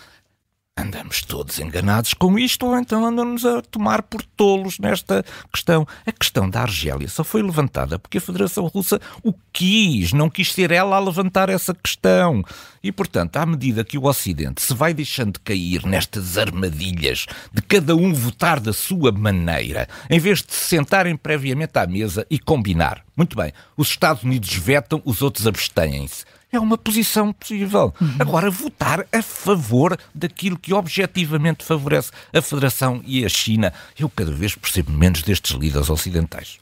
Andamos 0.78 1.22
todos 1.22 1.60
enganados 1.60 2.14
com 2.14 2.40
isto 2.40 2.66
ou 2.66 2.78
então 2.78 3.06
andamos 3.06 3.46
a 3.46 3.62
tomar 3.62 4.02
por 4.02 4.24
tolos 4.24 4.80
nesta 4.80 5.24
questão. 5.52 5.86
A 6.06 6.12
questão 6.14 6.50
da 6.50 6.62
Argélia 6.62 7.10
só 7.10 7.26
foi 7.26 7.44
levantada 7.44 8.00
porque 8.00 8.20
a 8.20 8.22
Federação 8.22 8.68
Russa 8.68 9.00
o 9.22 9.34
quis, 9.52 10.14
não 10.14 10.30
quis 10.30 10.54
ser 10.54 10.72
ela 10.72 10.96
a 10.96 11.00
levantar 11.00 11.50
essa 11.50 11.74
questão. 11.76 12.42
E, 12.82 12.90
portanto, 12.90 13.36
à 13.36 13.46
medida 13.46 13.84
que 13.84 13.98
o 13.98 14.06
Ocidente 14.06 14.62
se 14.62 14.74
vai 14.74 14.94
deixando 14.94 15.34
de 15.34 15.42
cair 15.42 15.86
nestas 15.86 16.38
armadilhas 16.38 17.26
de 17.54 17.62
cada 17.62 17.94
um 17.94 18.14
votar 18.14 18.62
da 18.62 18.72
sua 18.72 19.12
maneira, 19.12 19.90
em 20.10 20.20
vez 20.20 20.42
de 20.42 20.54
se 20.54 20.70
sentarem 20.70 21.18
previamente 21.18 21.78
à 21.78 21.86
mesa 21.86 22.26
e 22.30 22.40
combinar. 22.40 23.04
Muito 23.16 23.36
bem, 23.36 23.52
os 23.76 23.90
Estados 23.90 24.24
Unidos 24.24 24.54
vetam, 24.54 25.02
os 25.04 25.22
outros 25.22 25.46
abstêm-se 25.46 26.24
é 26.52 26.60
uma 26.60 26.78
posição 26.78 27.32
possível. 27.32 27.94
Uhum. 28.00 28.16
Agora, 28.20 28.50
votar 28.50 29.06
a 29.12 29.22
favor 29.22 29.98
daquilo 30.14 30.58
que 30.58 30.74
objetivamente 30.74 31.64
favorece 31.64 32.12
a 32.34 32.42
Federação 32.42 33.02
e 33.06 33.26
a 33.26 33.30
China, 33.30 33.74
eu 33.98 34.10
cada 34.10 34.32
vez 34.32 34.56
percebo 34.56 34.92
menos 34.92 35.22
destes 35.22 35.52
líderes 35.52 35.90
ocidentais. 35.90 36.60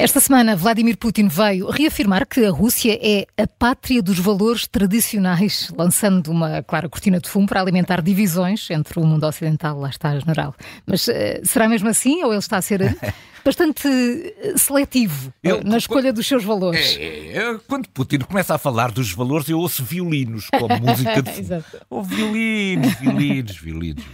Esta 0.00 0.18
semana, 0.18 0.56
Vladimir 0.56 0.96
Putin 0.96 1.28
veio 1.28 1.68
reafirmar 1.68 2.26
que 2.26 2.46
a 2.46 2.50
Rússia 2.50 2.98
é 3.02 3.26
a 3.36 3.46
pátria 3.46 4.02
dos 4.02 4.18
valores 4.18 4.66
tradicionais, 4.66 5.70
lançando 5.76 6.28
uma 6.28 6.62
clara 6.62 6.88
cortina 6.88 7.20
de 7.20 7.28
fumo 7.28 7.46
para 7.46 7.60
alimentar 7.60 8.00
divisões 8.00 8.70
entre 8.70 8.98
o 8.98 9.04
mundo 9.04 9.26
ocidental. 9.26 9.78
Lá 9.78 9.90
está, 9.90 10.18
general. 10.18 10.54
Mas 10.86 11.06
uh, 11.06 11.12
será 11.44 11.68
mesmo 11.68 11.86
assim 11.90 12.24
ou 12.24 12.32
ele 12.32 12.38
está 12.38 12.56
a 12.56 12.62
ser 12.62 12.96
bastante 13.44 13.86
eh, 13.86 14.54
seletivo 14.56 15.34
eh, 15.42 15.50
eu, 15.50 15.64
na 15.64 15.76
escolha 15.76 16.14
dos 16.14 16.26
seus 16.26 16.44
valores? 16.44 16.96
É, 16.98 17.36
é, 17.36 17.58
quando 17.68 17.86
Putin 17.90 18.20
começa 18.20 18.54
a 18.54 18.58
falar 18.58 18.90
dos 18.92 19.12
valores, 19.12 19.50
eu 19.50 19.58
ouço 19.58 19.84
violinos 19.84 20.48
como 20.48 20.76
música 20.80 21.20
de 21.20 21.28
fundo. 21.46 21.64
Ou 21.90 22.02
violinos, 22.02 22.94
violinos, 22.94 23.56
violinos. 23.58 24.04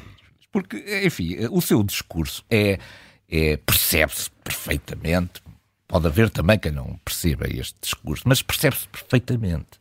Porque, 0.51 0.85
enfim, 1.05 1.37
o 1.49 1.61
seu 1.61 1.85
discurso 1.85 2.45
é, 2.51 2.77
é 3.31 3.57
percebe-se 3.59 4.31
perfeitamente 4.43 5.46
Pode 5.89 6.07
haver 6.07 6.31
também 6.31 6.59
quem 6.59 6.73
não 6.73 6.99
perceba 7.05 7.47
este 7.49 7.75
discurso, 7.81 8.25
mas 8.27 8.43
percebe-se 8.43 8.89
perfeitamente. 8.89 9.79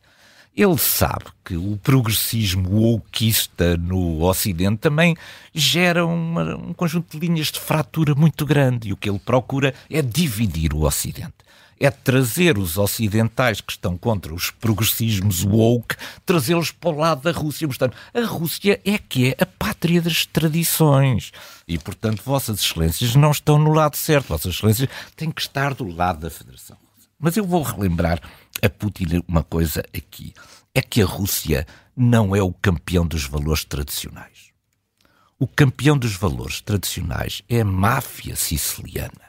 Ele 0.56 0.78
sabe 0.78 1.24
que 1.44 1.54
o 1.56 1.76
progressismo 1.76 2.70
wokeista 2.70 3.76
no 3.76 4.22
Ocidente 4.22 4.78
também 4.78 5.14
gera 5.52 6.06
uma, 6.06 6.56
um 6.56 6.72
conjunto 6.72 7.18
de 7.18 7.26
linhas 7.26 7.48
de 7.48 7.60
fratura 7.60 8.14
muito 8.14 8.46
grande 8.46 8.88
e 8.88 8.92
o 8.92 8.96
que 8.96 9.10
ele 9.10 9.18
procura 9.18 9.74
é 9.90 10.00
dividir 10.00 10.72
o 10.72 10.84
Ocidente 10.84 11.34
é 11.78 11.90
trazer 11.90 12.58
os 12.58 12.78
ocidentais 12.78 13.60
que 13.60 13.72
estão 13.72 13.96
contra 13.96 14.34
os 14.34 14.50
progressismos 14.50 15.44
woke, 15.44 15.96
trazê-los 16.24 16.70
para 16.70 16.90
o 16.90 16.98
lado 16.98 17.22
da 17.22 17.32
Rússia, 17.32 17.66
mostrando 17.66 17.94
a 18.14 18.20
Rússia 18.24 18.80
é 18.84 18.98
que 18.98 19.28
é 19.28 19.36
a 19.42 19.46
pátria 19.46 20.00
das 20.00 20.24
tradições. 20.24 21.32
E, 21.68 21.78
portanto, 21.78 22.22
Vossas 22.24 22.60
Excelências 22.60 23.14
não 23.14 23.30
estão 23.30 23.58
no 23.58 23.72
lado 23.72 23.96
certo. 23.96 24.28
Vossas 24.28 24.54
Excelências 24.54 24.88
têm 25.14 25.30
que 25.30 25.40
estar 25.40 25.74
do 25.74 25.88
lado 25.88 26.20
da 26.20 26.30
Federação. 26.30 26.76
Mas 27.18 27.36
eu 27.36 27.44
vou 27.44 27.62
relembrar 27.62 28.20
a 28.62 28.68
Putin 28.68 29.22
uma 29.26 29.42
coisa 29.42 29.82
aqui. 29.96 30.32
É 30.74 30.82
que 30.82 31.02
a 31.02 31.06
Rússia 31.06 31.66
não 31.96 32.36
é 32.36 32.42
o 32.42 32.52
campeão 32.52 33.06
dos 33.06 33.24
valores 33.24 33.64
tradicionais. 33.64 34.52
O 35.38 35.46
campeão 35.46 35.98
dos 35.98 36.14
valores 36.14 36.60
tradicionais 36.60 37.42
é 37.48 37.60
a 37.60 37.64
máfia 37.64 38.36
siciliana. 38.36 39.25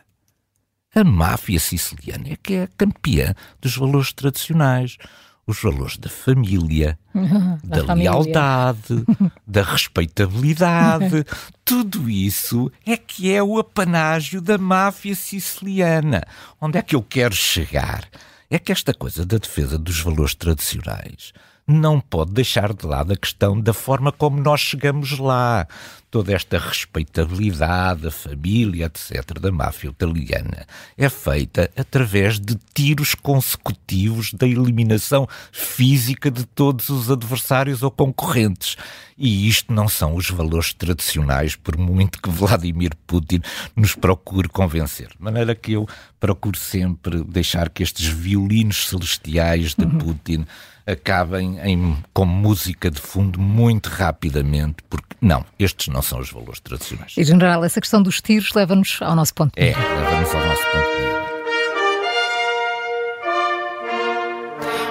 A 0.97 1.03
máfia 1.03 1.59
siciliana 1.59 2.29
é 2.29 2.35
que 2.35 2.55
é 2.55 2.63
a 2.63 2.69
campeã 2.75 3.35
dos 3.61 3.77
valores 3.77 4.11
tradicionais, 4.11 4.97
os 5.45 5.61
valores 5.61 5.95
da 5.95 6.09
família, 6.09 6.97
da, 7.63 7.83
da 7.83 7.93
lealdade, 7.93 9.05
da 9.45 9.61
respeitabilidade. 9.61 11.23
Tudo 11.63 12.09
isso 12.09 12.71
é 12.83 12.97
que 12.97 13.31
é 13.31 13.43
o 13.43 13.59
apanágio 13.59 14.41
da 14.41 14.57
máfia 14.57 15.13
siciliana. 15.13 16.23
Onde 16.59 16.79
é 16.79 16.81
que 16.81 16.95
eu 16.95 17.03
quero 17.03 17.35
chegar? 17.35 18.09
É 18.49 18.57
que 18.57 18.71
esta 18.71 18.91
coisa 18.91 19.23
da 19.23 19.37
defesa 19.37 19.77
dos 19.77 19.99
valores 19.99 20.33
tradicionais 20.33 21.31
não 21.67 21.99
pode 21.99 22.31
deixar 22.31 22.73
de 22.73 22.87
lado 22.87 23.13
a 23.13 23.17
questão 23.17 23.59
da 23.59 23.73
forma 23.73 24.11
como 24.11 24.41
nós 24.41 24.61
chegamos 24.61 25.19
lá. 25.19 25.67
Toda 26.09 26.33
esta 26.33 26.57
respeitabilidade, 26.57 28.07
a 28.07 28.11
família, 28.11 28.85
etc., 28.85 29.39
da 29.39 29.51
máfia 29.51 29.89
italiana 29.89 30.65
é 30.97 31.09
feita 31.09 31.69
através 31.75 32.39
de 32.39 32.57
tiros 32.73 33.13
consecutivos 33.13 34.33
da 34.33 34.47
eliminação 34.47 35.27
física 35.51 36.31
de 36.31 36.45
todos 36.45 36.87
os 36.87 37.11
adversários 37.11 37.83
ou 37.83 37.91
concorrentes. 37.91 38.77
E 39.17 39.49
isto 39.49 39.73
não 39.73 39.89
são 39.89 40.15
os 40.15 40.29
valores 40.29 40.73
tradicionais, 40.73 41.55
por 41.55 41.75
muito 41.75 42.21
que 42.21 42.29
Vladimir 42.29 42.91
Putin 43.05 43.41
nos 43.75 43.95
procure 43.95 44.47
convencer. 44.47 45.07
De 45.09 45.21
maneira 45.21 45.55
que 45.55 45.73
eu 45.73 45.87
procuro 46.19 46.57
sempre 46.57 47.23
deixar 47.23 47.69
que 47.69 47.83
estes 47.83 48.07
violinos 48.07 48.87
celestiais 48.87 49.73
de 49.73 49.83
uhum. 49.83 49.97
Putin 49.97 50.45
acabem 50.87 51.59
em, 51.59 51.97
com 52.13 52.25
música 52.25 52.89
de 52.89 53.01
fundo 53.01 53.39
muito 53.39 53.89
rapidamente, 53.89 54.77
porque 54.89 55.17
não, 55.19 55.45
estes 55.59 55.89
não 55.89 55.96
são 56.01 56.19
os 56.19 56.31
valores 56.31 56.59
tradicionais. 56.59 57.13
E, 57.17 57.23
General, 57.23 57.63
essa 57.63 57.81
questão 57.81 58.01
dos 58.01 58.21
tiros 58.21 58.53
leva-nos 58.53 58.99
ao 59.01 59.15
nosso 59.15 59.33
ponto. 59.33 59.51
É, 59.55 59.73
leva-nos 59.75 60.33
ao 60.33 60.45
nosso 60.45 60.63
ponto. 60.63 61.07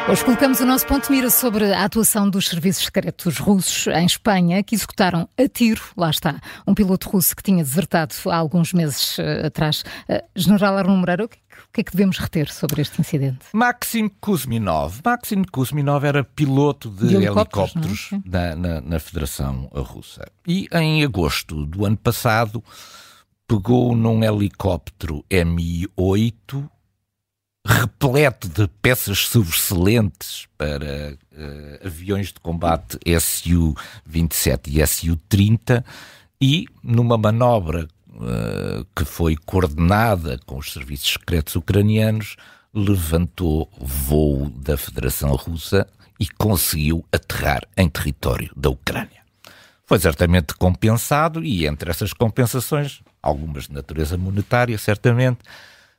Hoje 0.09 0.25
colocamos 0.25 0.61
o 0.61 0.65
nosso 0.65 0.87
ponto 0.87 1.07
de 1.07 1.11
mira 1.11 1.29
sobre 1.31 1.73
a 1.73 1.83
atuação 1.83 2.31
dos 2.31 2.47
serviços 2.47 2.85
secretos 2.85 3.39
russos 3.39 3.89
em 3.89 4.07
Espanha, 4.07 4.63
que 4.63 4.77
executaram 4.77 5.29
a 5.37 5.49
tiro, 5.49 5.83
lá 5.97 6.11
está, 6.11 6.41
um 6.65 6.75
piloto 6.75 7.09
russo 7.11 7.35
que 7.35 7.43
tinha 7.43 7.65
desertado 7.65 8.15
há 8.27 8.37
alguns 8.37 8.73
meses 8.73 9.19
uh, 9.19 9.47
atrás. 9.47 9.83
Uh, 10.09 10.23
General 10.37 10.79
Arno 10.79 10.97
Moreira, 10.97 11.25
o 11.25 11.29
que 11.29 11.39
o 11.39 11.41
que 11.77 11.83
é 11.83 11.85
que 11.85 11.93
devemos 11.93 12.17
reter 12.17 12.51
sobre 12.51 12.81
este 12.81 13.03
incidente? 13.03 13.45
Maxim 13.53 14.09
Kuzminov. 14.09 15.03
Maxim 15.05 15.45
Kuzminov 15.45 16.07
era 16.07 16.25
piloto 16.25 16.89
de, 16.89 17.09
de 17.09 17.17
helicópteros, 17.17 17.77
helicópteros 17.77 18.13
é? 18.15 18.21
na, 18.25 18.57
na, 18.57 18.81
na, 18.81 18.99
Federação 18.99 19.69
Russa. 19.75 20.27
E 20.47 20.69
em 20.73 21.05
agosto 21.05 21.67
do 21.67 21.85
ano 21.85 21.99
passado 21.99 22.65
pegou 23.47 23.95
num 23.95 24.25
helicóptero 24.25 25.23
Mi-8 25.31 26.67
repleto 27.67 28.49
de 28.49 28.69
peças 28.81 29.27
sobressalentes 29.27 30.47
para 30.57 31.19
uh, 31.33 31.87
aviões 31.87 32.29
de 32.29 32.41
combate 32.41 32.99
Su-27 33.05 34.69
e 34.69 34.87
Su-30 34.87 35.85
e 36.41 36.67
numa 36.83 37.19
manobra 37.19 37.87
uh, 38.17 38.87
que 38.95 39.05
foi 39.05 39.37
coordenada 39.37 40.39
com 40.47 40.59
os 40.59 40.73
serviços 40.73 41.13
secretos 41.13 41.55
ucranianos, 41.57 42.37
levantou 42.75 43.71
voo 43.79 44.51
da 44.51 44.77
Federação 44.77 45.35
Russa 45.35 45.87
e 46.19 46.27
conseguiu 46.29 47.05
aterrar 47.13 47.63
em 47.77 47.89
território 47.89 48.51
da 48.57 48.69
Ucrânia. 48.71 49.25
Foi 49.87 49.99
certamente 49.99 50.55
compensado 50.55 51.45
e 51.45 51.67
entre 51.67 51.91
essas 51.91 52.13
compensações, 52.13 53.03
algumas 53.23 53.69
de 53.69 53.73
natureza 53.73 54.19
monetária, 54.19 54.77
certamente, 54.77 55.39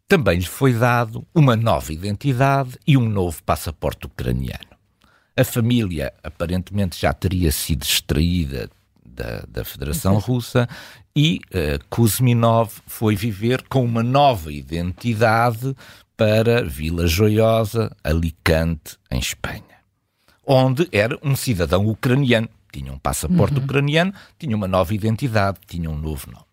também 0.08 0.40
lhe 0.40 0.46
foi 0.46 0.74
dado 0.74 1.26
uma 1.34 1.56
nova 1.56 1.92
identidade 1.92 2.78
e 2.86 2.98
um 2.98 3.08
novo 3.08 3.42
passaporte 3.44 4.06
ucraniano. 4.06 4.78
A 5.36 5.44
família 5.44 6.14
aparentemente 6.24 7.00
já 7.00 7.14
teria 7.14 7.52
sido 7.52 7.84
extraída 7.84 8.70
da, 9.06 9.44
da 9.48 9.66
Federação. 9.66 10.18
Russa 10.18 10.68
e 11.18 11.42
uh, 11.48 11.84
Kuzminov 11.90 12.72
foi 12.86 13.16
viver 13.16 13.64
com 13.68 13.84
uma 13.84 14.04
nova 14.04 14.54
identidade 14.54 15.76
para 16.16 16.64
Vila 16.64 17.08
Joiosa, 17.08 17.92
Alicante, 18.04 19.00
em 19.10 19.18
Espanha, 19.18 19.82
onde 20.46 20.88
era 20.92 21.18
um 21.24 21.36
cidadão 21.36 21.88
ucraniano. 21.88 22.48
Tinha 22.72 22.94
um 22.94 23.00
passaporte 23.00 23.58
uhum. 23.58 23.64
ucraniano, 23.64 24.14
tinha 24.38 24.56
uma 24.56 24.68
nova 24.68 24.94
identidade, 24.94 25.58
tinha 25.66 25.90
um 25.90 25.98
novo 25.98 26.30
nome. 26.30 26.46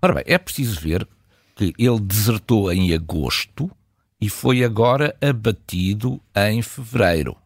Ora 0.00 0.14
bem, 0.14 0.24
é 0.26 0.38
preciso 0.38 0.80
ver 0.80 1.06
que 1.54 1.74
ele 1.76 2.00
desertou 2.00 2.72
em 2.72 2.94
agosto 2.94 3.70
e 4.18 4.30
foi 4.30 4.64
agora 4.64 5.14
abatido 5.20 6.18
em 6.34 6.62
fevereiro. 6.62 7.36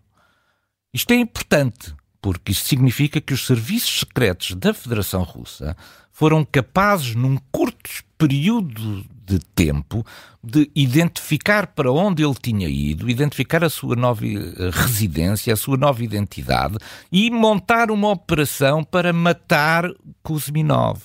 Isto 0.94 1.12
é 1.12 1.16
importante, 1.16 1.92
porque 2.22 2.52
isto 2.52 2.68
significa 2.68 3.20
que 3.20 3.34
os 3.34 3.44
serviços 3.44 3.98
secretos 3.98 4.54
da 4.54 4.72
Federação 4.72 5.24
Russa 5.24 5.76
foram 6.16 6.42
capazes, 6.46 7.14
num 7.14 7.36
curto 7.52 7.90
período 8.16 9.04
de 9.26 9.38
tempo, 9.54 10.02
de 10.42 10.70
identificar 10.74 11.66
para 11.66 11.92
onde 11.92 12.24
ele 12.24 12.34
tinha 12.40 12.66
ido, 12.66 13.10
identificar 13.10 13.62
a 13.62 13.68
sua 13.68 13.94
nova 13.94 14.24
eh, 14.24 14.70
residência, 14.72 15.52
a 15.52 15.56
sua 15.58 15.76
nova 15.76 16.02
identidade 16.02 16.78
e 17.12 17.30
montar 17.30 17.90
uma 17.90 18.08
operação 18.08 18.82
para 18.82 19.12
matar 19.12 19.90
Kuzminov. 20.22 21.02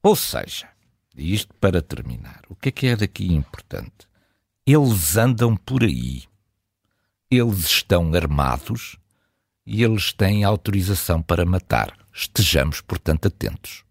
Ou 0.00 0.14
seja, 0.14 0.68
isto 1.16 1.52
para 1.54 1.82
terminar. 1.82 2.42
O 2.48 2.54
que 2.54 2.68
é 2.68 2.72
que 2.72 2.86
é 2.86 2.94
daqui 2.94 3.32
importante? 3.32 4.06
Eles 4.64 5.16
andam 5.16 5.56
por 5.56 5.82
aí. 5.82 6.22
Eles 7.28 7.64
estão 7.64 8.14
armados 8.14 8.96
e 9.66 9.82
eles 9.82 10.12
têm 10.12 10.44
autorização 10.44 11.20
para 11.20 11.44
matar. 11.44 11.92
Estejamos, 12.14 12.80
portanto, 12.80 13.26
atentos. 13.26 13.85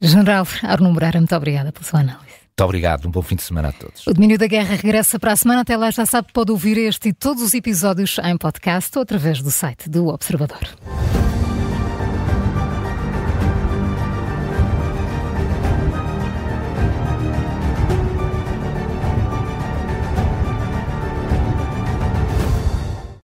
General 0.00 0.46
Arno 0.62 0.92
Moreira, 0.92 1.18
muito 1.18 1.34
obrigada 1.34 1.72
pela 1.72 1.84
sua 1.84 2.00
análise. 2.00 2.44
Muito 2.56 2.64
obrigado, 2.64 3.08
um 3.08 3.10
bom 3.10 3.22
fim 3.22 3.34
de 3.34 3.42
semana 3.42 3.70
a 3.70 3.72
todos. 3.72 4.06
O 4.06 4.14
Domínio 4.14 4.38
da 4.38 4.46
Guerra 4.46 4.76
regressa 4.76 5.18
para 5.18 5.32
a 5.32 5.36
semana. 5.36 5.62
Até 5.62 5.76
lá 5.76 5.90
já 5.90 6.06
sabe, 6.06 6.28
pode 6.32 6.52
ouvir 6.52 6.78
este 6.78 7.08
e 7.08 7.12
todos 7.12 7.42
os 7.42 7.52
episódios 7.52 8.16
em 8.22 8.36
podcast 8.36 8.96
ou 8.96 9.02
através 9.02 9.42
do 9.42 9.50
site 9.50 9.88
do 9.88 10.06
Observador. 10.06 10.68